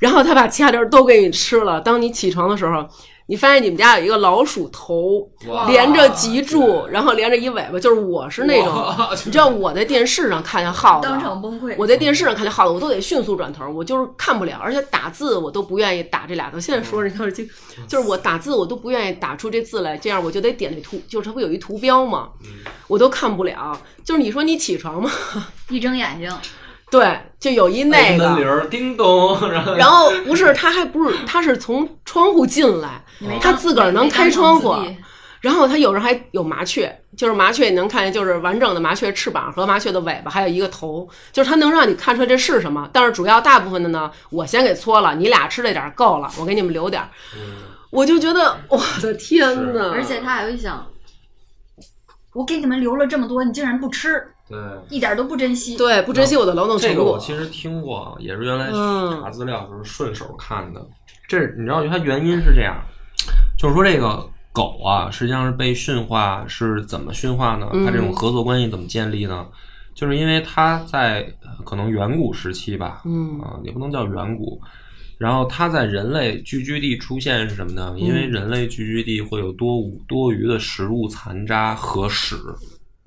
[0.00, 1.80] 然后他把其他地儿都给你吃了。
[1.80, 2.84] 当你起床的时候，
[3.32, 5.26] 你发现你们家有一个老鼠头
[5.66, 11.74] 连着脊柱，然后连着一尾巴，就是我是那种， 你知道我在电视上看见耗子，当场崩溃。
[11.78, 16.60] 我在电视上看见耗子，我都得迅速转头，我就是看不了，而且打字我都不愿意打这俩字。
[16.60, 17.42] 现在说着，你看就
[17.88, 22.28] 就是我打字我都不愿意打出这字来，这样我就得点那图，就是它不有一图标嘛，
[22.86, 23.80] 我都看不了。
[24.04, 25.10] 就是你说你起床吗，
[25.70, 26.30] 一睁眼睛，
[26.92, 28.66] 对，就有一那哎门铃个。
[28.66, 33.02] 叮咚，然后然后不是，他还不是，他是从窗户进来，
[33.40, 34.76] 他自个儿能开窗户
[35.40, 42.88] 然后他有时候还有麻雀，就是麻雀你能看见，就是完整的麻雀翅膀和麻雀的尾巴，还有一个头，就是他能让你看出来这是什么。
[42.92, 47.08] 但是主要大部分的呢，我先给搓了，你俩吃这点够了，我给你们留点儿。
[47.90, 49.90] 我就觉得我的天呐！
[49.92, 50.86] 而且他还会想，
[52.34, 54.60] 我给你们留了这么多，你竟然不吃，对。
[54.90, 55.76] 一点都不珍惜。
[55.76, 60.86] 对不珍惜我的劳动成这个我果，其实听过，也是原来嗯查资料时候顺手看的。
[61.26, 62.76] 这你知道它原因是这样，
[63.58, 67.68] 就是说这个狗啊，实际上是被驯化，是怎么驯化呢？
[67.72, 69.46] 嗯它这种合作关系怎么建立呢？
[69.94, 74.60] 就是因为它在呃可能远古时期吧，嗯啊，也不能叫远古。
[75.18, 77.94] 然后它在人类聚居地出现是什么呢？
[77.96, 82.36] 因为人类聚居地会有多无多余的食物残渣和屎，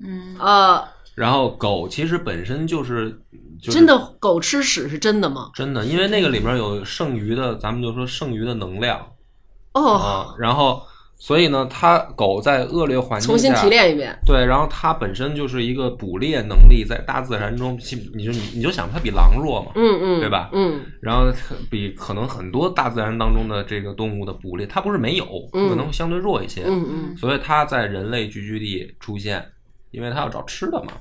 [0.00, 0.82] 嗯，呃，
[1.16, 3.10] 然后狗其实本身就是、
[3.60, 5.50] 就是、真的狗吃屎是真的吗？
[5.54, 9.00] 真的，因为那个里边有剩余的，咱们就说剩余的能量
[9.72, 10.34] 哦，啊。
[10.38, 10.82] 然后，
[11.18, 17.78] 所以呢，它狗在恶劣环境重新下提炼一遍，对，然后它本身就是一个捕猎能力，在大自然中，
[18.14, 29.42] 你就你你就想它比狼弱嘛，嗯嗯，对吧嗯然后它比可能很多大自然当中的这个动物的捕猎，它不是没有，嗯可能会相对弱一些，嗯嗯所以它在人类聚居地出现，
[29.92, 30.92] 因为它要找吃的嘛。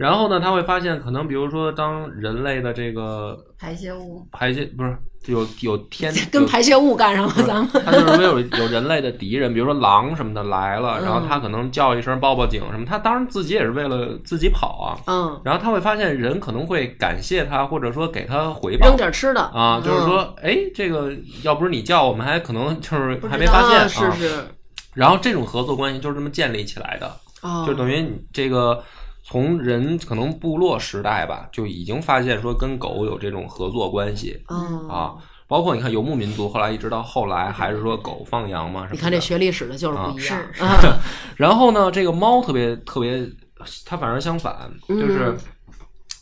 [0.00, 4.96] 然后呢，他会发现，可能比如说，当人类的这个排泄物，排泄不是
[5.26, 14.96] 有有天跟排泄物干上了，咱们他就是说有有人类的敌人，比如说狼什么的来了，嗯然后他可能叫一声报报警什么，他当然自己也是为了自己跑啊。
[15.06, 24.46] 嗯，然后他会发现人可能会感谢他，或者说给他回报扔点吃的啊，就是嗯说，哎，这个要不是你叫我们，还可能就是还没发现啊是是，
[24.94, 28.82] 然后这种合作关系就是这么建立起来的，哦，就等于你这个
[29.30, 34.88] 从人可能部落时代吧，就已经发现说跟狗有这种合作关系哦。
[34.88, 35.14] 啊。
[35.46, 38.94] 包括你看游牧民族，后来一直到后来还是说狗放羊嘛什么的。
[38.94, 40.38] 你看这学历史的就是不一样。
[40.38, 40.62] 啊是。
[40.62, 41.00] 啊，
[41.36, 43.28] 然后呢，这个猫特别特别，
[43.84, 45.38] 它反而相反，就是嗯。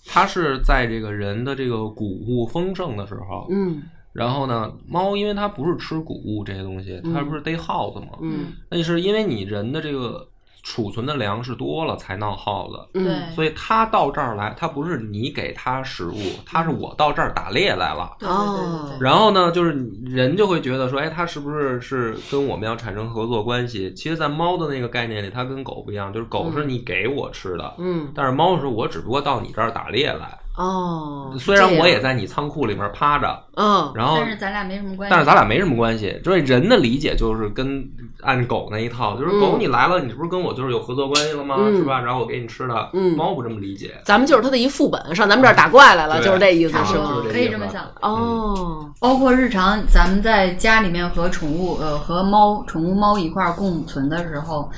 [0.06, 3.82] 它是在这个人的这个谷物丰盛的时候，嗯。
[4.14, 8.46] 然后呢，猫因为它不是吃谷物这些东西，它不是逮耗子嘛，嗯。
[8.70, 10.26] 那是因为你人的这个
[10.62, 12.88] 储存的粮食多了才闹耗子。
[12.94, 18.16] 嗯，对，所以它到这儿来，它不是你给它食物，它是我到这儿打猎来了。
[18.18, 19.72] 对对对对对，然后呢，就是
[20.04, 23.92] 人就会觉得说，哎，它是不是是跟我们要产生合作关系？
[23.94, 30.38] 其实，在猫的那个概念里，它跟狗不一样，就是狗是你给我吃的，嗯但是猫是我只不过到你这儿打猎来。
[30.59, 35.11] 哦，虽然我也在你仓库里面趴着，嗯然后但是咱俩没什么关系。
[35.12, 36.20] 但是咱俩没什么关系。
[36.24, 37.88] 就是人的理解就是跟
[38.22, 41.54] 按狗那一套，就是狗嗯你来了，你不是跟我就是有合作关系了吗？
[41.61, 42.00] 嗯是吧？
[42.00, 42.90] 然后我给你吃的。
[42.92, 43.94] 嗯猫不这么理解。
[44.04, 47.84] 咱们就是它的一副本，上咱们这儿打怪来了，对就是这意思是吗可以这么想。
[48.00, 54.68] 哦，包括日常咱们在家里面和宠物呃和猫宠物猫一块儿共存的时候，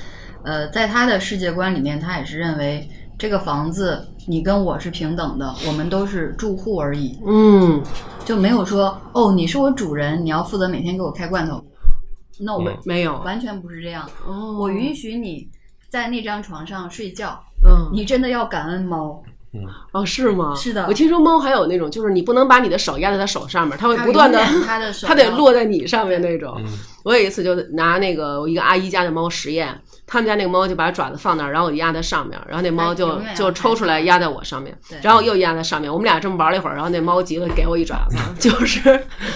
[0.45, 2.87] 呃，在他的世界观里面，他也是认为
[3.21, 7.83] 这个房子你跟我是平等的，我们都是住户而已，嗯，
[8.25, 11.63] 就没有说哦你是我主人，你要负责每天给我开罐头。
[12.39, 14.09] No，、嗯没有，完全不是这样。
[14.27, 15.47] 哦，我允许你
[15.91, 19.23] 在那张床上睡觉，嗯，你真的要感恩猫。
[19.93, 20.55] 哦，是吗？
[20.55, 26.55] 是的我听说猫还有那种，就是你不能把你的手压在它手上面，它会不断的它的手 它得落在你上面那种。
[26.59, 26.67] 嗯
[27.03, 29.75] 我有一次就拿那个我一个阿姨家的猫实验，
[30.07, 38.81] 他们家那个猫就把爪子放那儿，然后我就压在上面，然后那猫就就抽出来压在我上面，然后又压在上面，我们俩这么玩了一会儿，然后那猫急了给我一爪子， 就是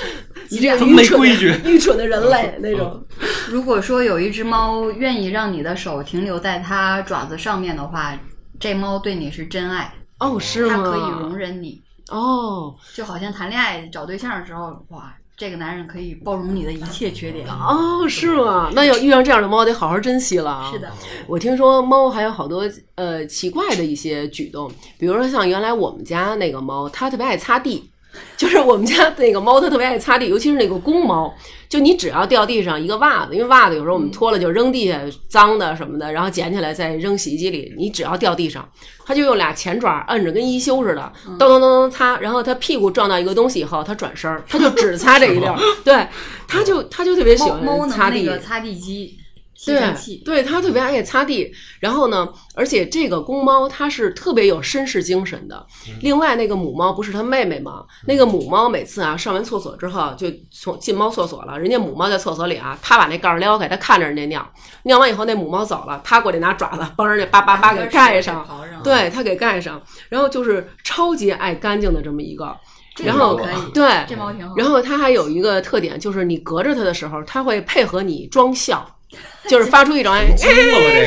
[0.50, 3.02] 你这个这么没规矩愚蠢的人类那种。
[3.48, 8.14] 如果说有一只猫愿意让你的手停留在它爪子上面的话，
[8.60, 10.76] 这猫对你是真爱，哦，是吗？
[10.76, 17.48] 他可以容忍你，哦就好像谈恋爱找对象的时候，哇，这个男人可以包容你的一切缺点。
[17.48, 18.70] 哦，是吗？
[18.72, 20.70] 那要遇上这样的猫，得好好珍惜了啊。
[20.72, 20.90] 是的，
[21.26, 27.90] 我听说猫还有好多呃奇怪的一些举动，比如说像原来我们家那个猫，它特别爱擦地，
[28.36, 31.32] 就是我们家那个猫它特别爱擦地，尤其是那个公猫，
[31.68, 38.68] 就你只要掉地上一个袜子，因为袜子有时候我们脱了就扔地下脏的什么的，然后捡起来再扔洗衣机里，你只要掉地上，
[39.06, 46.06] 它就用俩前爪摁着跟一休似的，嗯咚咚咚咚擦，然后它屁股撞到一个东西以后，它转身儿，它就只擦这一溜儿，对，
[46.46, 48.32] 它就它就特别喜欢擦地能那。
[48.32, 48.38] 个。
[48.38, 49.16] 擦地机
[49.54, 51.52] 吸器，对，它特别爱擦地。
[51.80, 55.66] 然后呢，而且这个公猫它是特别有绅士精神的。
[56.00, 57.84] 另外那个母猫不是它妹妹吗？
[58.06, 64.52] 那个母猫每次啊上完厕所之后就从进猫厕所了，人家母猫在厕所里啊，它把那盖儿撩开，它看着人家尿，
[64.84, 68.46] 尿完以后那母猫走了，它过去拿爪子帮人家叭叭叭给盖上。
[68.82, 69.80] 对，它给盖上，
[70.10, 72.54] 然后就是超级爱干净的这么一个，
[73.02, 74.54] 然后可以，对，这猫挺好。
[74.56, 78.86] 然后它还有一个特点，就是你隔着它的时候，它会配合你装笑，
[79.48, 80.26] 就是发出一种哎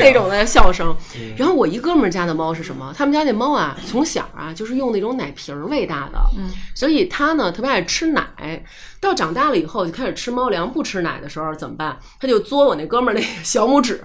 [0.00, 0.96] 那种的笑声。
[1.16, 2.92] 嗯然后我一哥们儿家的猫是什么？
[2.96, 8.64] 他们家那猫啊，从小啊就是用那种奶瓶儿喂大的，嗯，所以它呢特别爱吃奶。
[9.00, 11.96] 到长大了以后就开始吃猫粮，不吃奶的时候怎么办？
[12.20, 14.02] 他就嘬我那哥们儿那小拇指。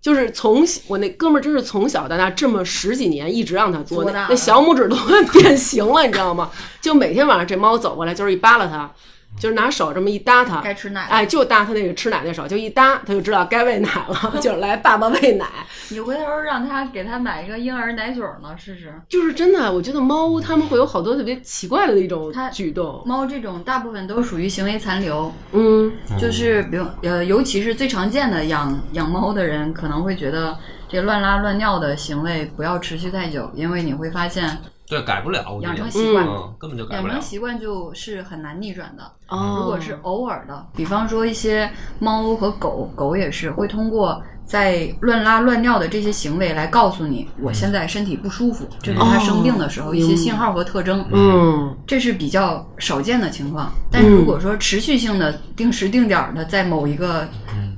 [0.00, 6.48] 就是从我那哥们儿真是从小到大这么十几年一直让他嘬，那小拇指都快 变形了，你知道吗？
[6.80, 8.90] 就每天晚上这猫走过来就是一扒拉它，
[9.38, 15.46] 就是拿手这么一搭它，该吃奶哎，就搭它那个吃奶那手，就一搭，它就知道该喂奶了， 就是来爸爸喂奶。
[15.90, 18.92] 你回头让他给他买一个婴儿奶嘴儿呢，试试。
[19.08, 23.02] 就是真的，我觉得猫它们会有好多特别奇怪的一种它举动。
[23.06, 30.56] 猫这种大部分都属于行为残留，嗯就是比如呃，尤其是最常见的养养猫的人，可能会觉得
[30.88, 34.58] 这乱拉乱尿的行为不要持续太久，因为你会发现
[34.88, 37.28] 对，改不了，养成习惯，嗯，根本就改不了养成。
[37.28, 39.04] 习惯就是很难逆转的。
[39.28, 51.04] 哦，如果是偶尔的，比方说一些猫和狗，狗也是会通过在乱拉乱尿的这些行为来告诉你，我现在身体不舒服，这是它生病的时候一些信号和特征。
[51.12, 57.28] 嗯这是比较少见的情况，但是如果说持续性的、定时定点儿的在某一个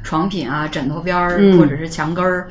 [0.04, 2.48] 床品啊、枕头边儿、嗯或者是墙根儿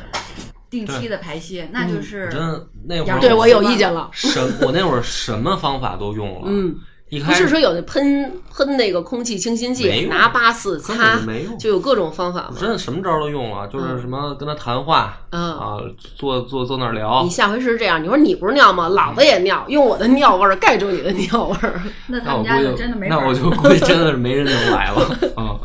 [0.69, 4.09] 定期的排泄，那就是我真的那会儿养对我有意见了。
[4.13, 6.75] 什我那会儿什么方法都用了，嗯，
[7.09, 12.55] 一开始不是说有那喷喷那个空气清新没剂，用拿八四根擦本没用，就有各种方法嘛。
[12.59, 15.77] 真的什么招儿都用了，就是什么跟他谈话，嗯啊，
[16.15, 18.89] 坐坐坐那儿聊你，下回是这样，你说你不是尿吗？
[18.89, 21.81] 老子也尿，用我的尿味儿盖住你的尿味儿。
[22.07, 25.01] 那他们那我估计家就真的没法那我就估计真的是没人能来了
[25.35, 25.57] 啊。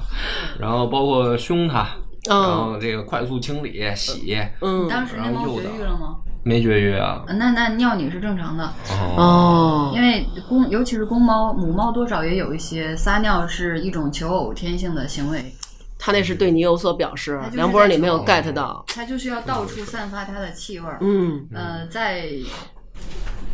[0.59, 1.87] 然后包括凶他，
[2.27, 6.17] 然嗯后这个快速清理洗，嗯，当时那猫绝育了吗？
[6.43, 7.23] 没绝育啊。
[7.27, 15.55] 呃那那尿你是正常的，哦，哦因为公尤其是公猫，母猫多少也有一些撒尿是一种求偶天性的行为，
[15.99, 18.85] 他那是对你有所表示他就，是梁波你没有 get 到。
[18.87, 20.99] 它就是要到处散发它的气味儿。
[21.01, 22.25] 嗯呃，在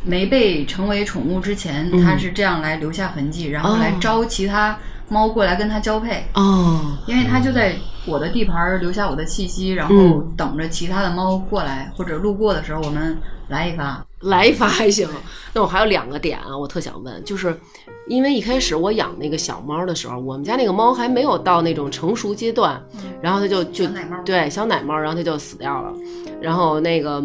[0.03, 4.77] 没被成为宠物之前，嗯它是这样来留下痕迹，然后来哦招其他
[5.11, 6.25] 猫过来跟它交配。
[6.35, 7.75] 哦，因为它就在
[8.07, 13.19] 我的地盘儿留下我的气息，然后嗯等着其他的猫过来或者路过的时候，我们
[13.49, 14.03] 来一发。
[14.21, 15.09] 来一发还行。
[15.55, 17.59] 那我还有两个点啊，我特想问，就是
[18.07, 22.79] 因为一开始我养那个小猫的时候，我们家那个猫还没有到那种成熟阶段，
[23.23, 25.91] 然后它就就小奶猫对小奶猫，然后它就死掉了。
[26.39, 27.23] 然后那个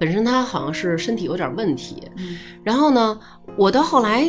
[0.00, 3.16] 本身它好像是身体有点问题，嗯然后呢，
[3.56, 4.24] 我到后来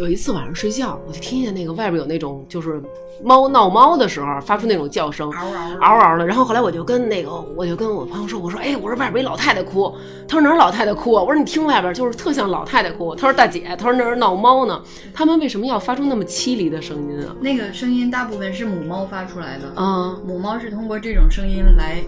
[0.00, 2.82] 有一次晚上睡觉，我就听见那个外边有那种就是
[3.22, 6.26] 猫闹猫的时候发出那种叫声，嗷嗷嗷嗷的。
[6.26, 9.94] 然后后来我就跟那个，我就跟我朋友说，我说，哎，我说外边一老太太哭。
[10.26, 11.22] 他说哪儿老太太哭啊？
[11.22, 13.14] 我说你听外边就是特像老太太哭。
[13.14, 14.80] 他说大姐，他说那儿闹猫呢。
[15.12, 17.36] 他们为什么要发出那么凄厉的声音啊？
[17.38, 22.02] 那个声音大部分是母猫发出来的，嗯、母猫是通过这种声音来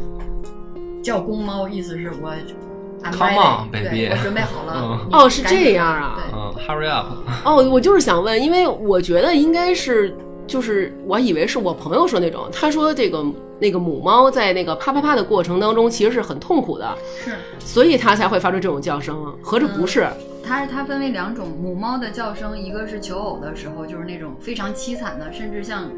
[1.03, 2.33] 叫公猫，意思是我
[3.11, 4.73] Come on, 对 baby 我准备好了。
[4.77, 7.07] 嗯哦是这样啊对，嗯，hurry up，
[7.45, 10.17] 哦，我就是想问，因为我觉得应该是，
[10.47, 13.25] 就是我以为是我朋友说那种，他说这个
[13.59, 19.33] 那个母猫在那个啪啪啪的过程当中其实是很痛苦的，是所以它才会发出这种叫声啊。
[19.43, 20.07] 合着不是？
[20.45, 25.89] 它它分为两种，母猫的叫声，一个是求偶的时候，就是那种非常凄惨的，甚至像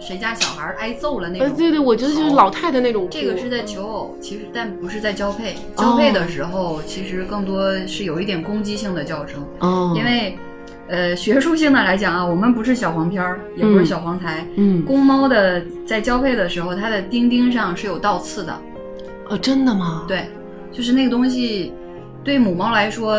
[0.00, 1.56] 谁家小孩挨揍了那呃，种。
[1.56, 3.06] 对对，我觉得就是老太太那种。
[3.10, 5.56] 这个是在求偶，其实但不是在交配。
[5.76, 10.38] 交配的时候，其实更多是有一点攻击性的叫声，哦，因为
[10.88, 14.44] 呃学术性的来讲啊，我们不是小黄片儿，也不是小黄台。
[14.56, 18.58] 嗯公猫的在交配的时候，它的丁丁上是有倒刺的，
[19.28, 20.04] 哦，真的吗？
[20.08, 20.28] 对，
[20.72, 21.72] 就是那个东西，
[22.24, 23.16] 对母猫来说，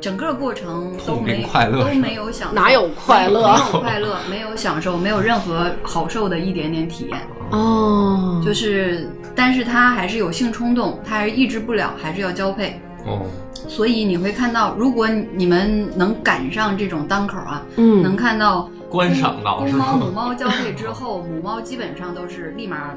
[0.00, 7.18] 整个过程都没并快乐都没有享受，哪有快乐没有快乐，没有享受，没有任何好受的一点点体验。
[7.50, 12.80] 哦，就是，但是它还是有性冲动，它还是抑制不了，还是要交配。
[13.06, 13.22] 哦，
[13.66, 20.10] 所以你会看到，如果你们能赶上这种当口啊，嗯能看到观赏到是公猫、母？
[20.10, 22.90] 猫交配之后，母猫基本上都是立马，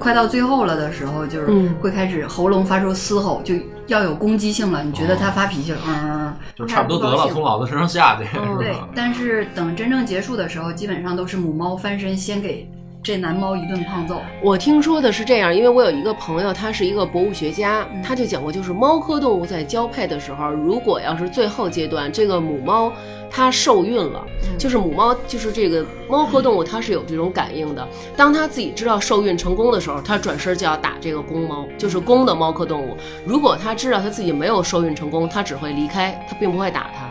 [0.00, 3.54] 快到最后了的时候，就是嗯会开始喉咙发出嘶吼，就
[3.86, 4.82] 要有攻击性了。
[4.82, 8.24] 你觉得它发脾气了，嗯，就差不多得了，从老子身上下去。
[8.36, 12.68] 嗯对，但是等真正结束的时候，基本上都是母猫翻身先给
[13.02, 14.20] 这男猫一顿胖揍。
[14.42, 22.92] 我听说的是这样，因为我有一个朋友，他是一个博物学家，他就讲过，就是猫科动物在交配的时候，如果要是最后阶段这个母猫
[23.30, 24.22] 它受孕了，
[24.58, 32.96] 就是母猫就是这个猫科动物它是有这种感应的，当它自己知道受孕成功的时候，它转身就要打这个公猫，就是公的猫科动物。
[33.24, 37.08] 如果它知道它自己没有受孕成功，它只会离开，它并不会打它。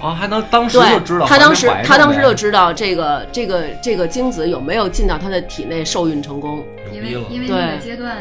[0.00, 6.64] 啊，还能当时就知道，他当时他当时就知道这个这个这个精子有没有进到他的体内受孕成功。
[6.92, 8.16] 因为因为那个阶段，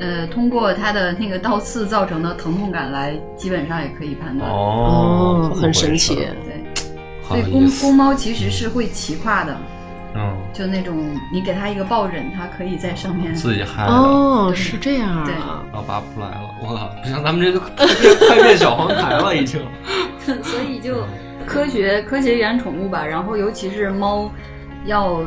[0.00, 4.50] 呃，通过他的那个倒刺造成的疼痛感来，基本上也可以判断。
[4.50, 6.28] 哦，很神奇对，
[7.26, 9.56] 所以公公猫其实是会骑跨的，
[10.14, 13.34] 嗯，就那种你给它一个抱枕，它可以在上面。
[13.34, 13.92] 自己嗨了。
[13.92, 15.62] 哦，是这样对啊。
[15.72, 16.88] 老爸不出来了，我靠！
[17.02, 17.58] 不行，咱们这就
[18.28, 19.60] 快变小黄台了，已经。
[20.42, 21.04] 所以就
[21.46, 24.30] 科学科学养宠物吧，然后尤其是猫，
[24.86, 25.20] 要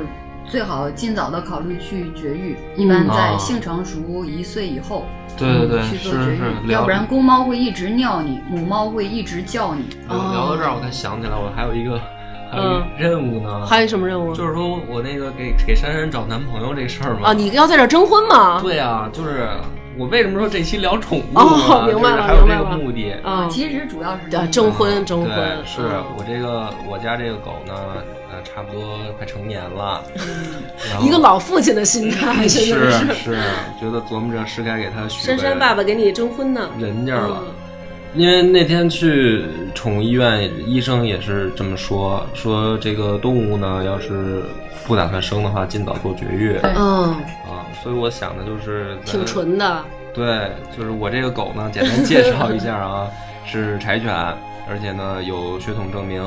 [0.46, 5.06] 最好尽早的考虑去绝育，一般在啊性成熟一岁以后。
[5.38, 9.84] 对对对，去做绝育，是是，要不然公猫会一直尿你，母猫会一直叫你。
[10.08, 12.02] 聊聊到这儿，我才想起来，我还有一个
[12.52, 13.66] 还有任务呢。
[13.66, 14.36] 还有什么任务？
[14.36, 17.30] 就是说我那个给给珊珊找男朋友这事儿嘛。
[17.30, 18.60] 啊，你要在这儿征婚吗？
[18.62, 19.48] 对啊，就是
[19.98, 21.42] 我为什么说这期聊宠物呢？
[21.42, 23.12] 哦明白了就是还有这个目的。
[23.24, 27.74] 啊，其实主要是啊征婚征婚对，是嗯我这个我家这个狗呢，
[28.32, 30.04] 呃，差不多快成年了，
[31.02, 33.14] 一个老父亲的心态，真是是。
[33.14, 33.38] 是，
[33.80, 36.70] 觉得琢磨着是该给它许珊珊爸爸给你征婚呢。
[36.78, 37.42] 人家了。
[38.14, 44.42] 嗯因为那天去宠物医院，医生也是这么说，说这个动物呢，要是
[44.88, 47.14] 不打算生的话，尽早做绝育嗯，
[47.46, 47.68] 啊。
[47.84, 49.84] 所以我想的就是挺纯的。
[50.16, 53.08] 对，就是我这个狗呢，简单介绍一下啊，
[53.46, 54.12] 是柴犬，
[54.68, 56.24] 而且呢有血统证明，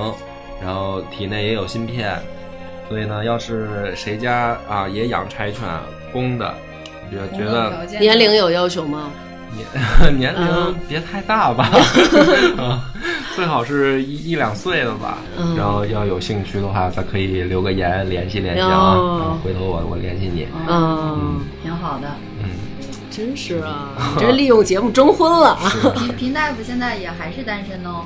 [0.63, 2.17] 然后体内也有芯片，
[2.89, 5.63] 所以呢，要是谁家啊也养柴犬
[6.13, 6.55] 公的，
[7.11, 9.11] 觉觉得年龄有要求吗？
[9.55, 9.67] 年
[10.19, 10.75] 年龄嗯。
[10.89, 11.69] 别太大吧，
[12.59, 12.85] 啊，
[13.37, 15.19] 最好是一一两岁的吧。
[15.39, 15.57] 嗯。
[15.57, 20.47] 然后要有兴趣的话，咱可以留个言联系联系啊，回头我我联系你。
[20.69, 22.09] 嗯，挺好的。
[22.43, 22.49] 嗯，
[23.11, 25.49] 真是啊， 这是利用节目征婚了。
[25.51, 25.73] 啊！
[25.97, 28.05] 平平大夫现在也还是单身哦，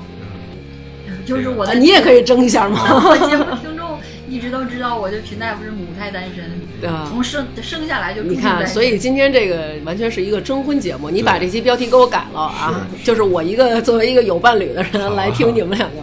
[1.26, 2.78] 就是我的，你也可以争一下吗？
[3.04, 3.84] 我节目听众
[4.28, 11.10] 一直都知道，我这平大夫是母胎单身，啊从生生下来就你看，所以今天这个完全是一个征婚节目。
[11.10, 15.96] 你把这期标题给我改了啊，就是我一个作为一个有伴侣的人来听你们两个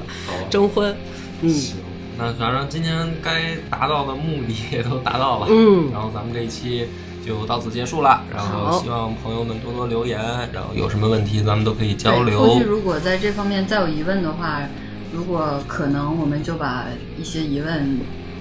[0.50, 0.96] 征婚。
[1.42, 1.78] 嗯，行，
[2.18, 5.48] 那反正今天该达到的目的也都达到了。
[5.50, 6.88] 嗯然后咱们这一期
[7.26, 8.24] 就到此结束了。
[8.32, 10.20] 然后希望朋友们多多留言，
[10.54, 12.64] 然后有什么问题咱们都可以交流后续。
[12.64, 14.62] 如果在这方面再有疑问的话，
[15.14, 16.86] 如果可能，我们就把
[17.20, 18.00] 一些疑问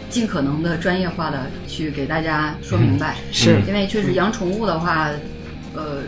[0.09, 3.17] 尽可能的专业化的去给大家说明白。
[3.33, 5.09] 是因为确实养宠物的话，
[5.75, 6.03] 呃，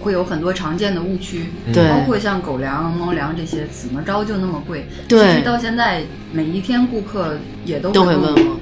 [0.00, 4.86] 会有很多常见的误区，对包括像狗粮、猫粮这些，怎么着就那么贵？
[5.08, 8.56] 对其实到现在每一天顾客也都都会问问我。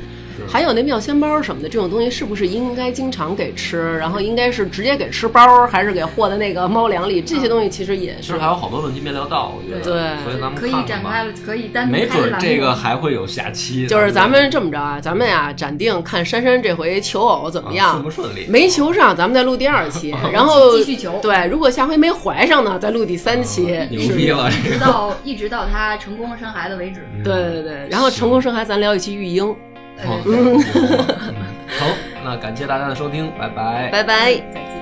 [0.46, 3.96] 还有那妙鲜包什么的这种东西，是不是应该经常给吃？
[3.98, 7.20] 然后应该是直接给吃包，还是给和在那个猫粮里？
[7.20, 9.80] 这些东西其实也是其实还有好多问题没聊到，我觉得。
[9.84, 13.86] 对所以咱们可以展开，可以单独没准这个还会有下期。
[13.86, 18.46] 就是咱们这么着啊，咱们呀暂定看珊珊这回求偶怎么啊样，顺不顺利？
[18.48, 23.78] 没求上，咱们再录第二期， 然后继续求对，如果下回没怀上呢，再录第三期。
[23.90, 24.78] 牛是逼了，这直。
[24.78, 27.06] 到一直到他成功生孩子为止。
[27.24, 29.54] 对对对，然后成功生孩子，咱聊一期育婴，
[31.78, 31.86] 好，
[32.24, 33.88] 那感谢大家的收听，拜拜。
[33.90, 34.34] 拜拜。
[34.52, 34.77] 再见。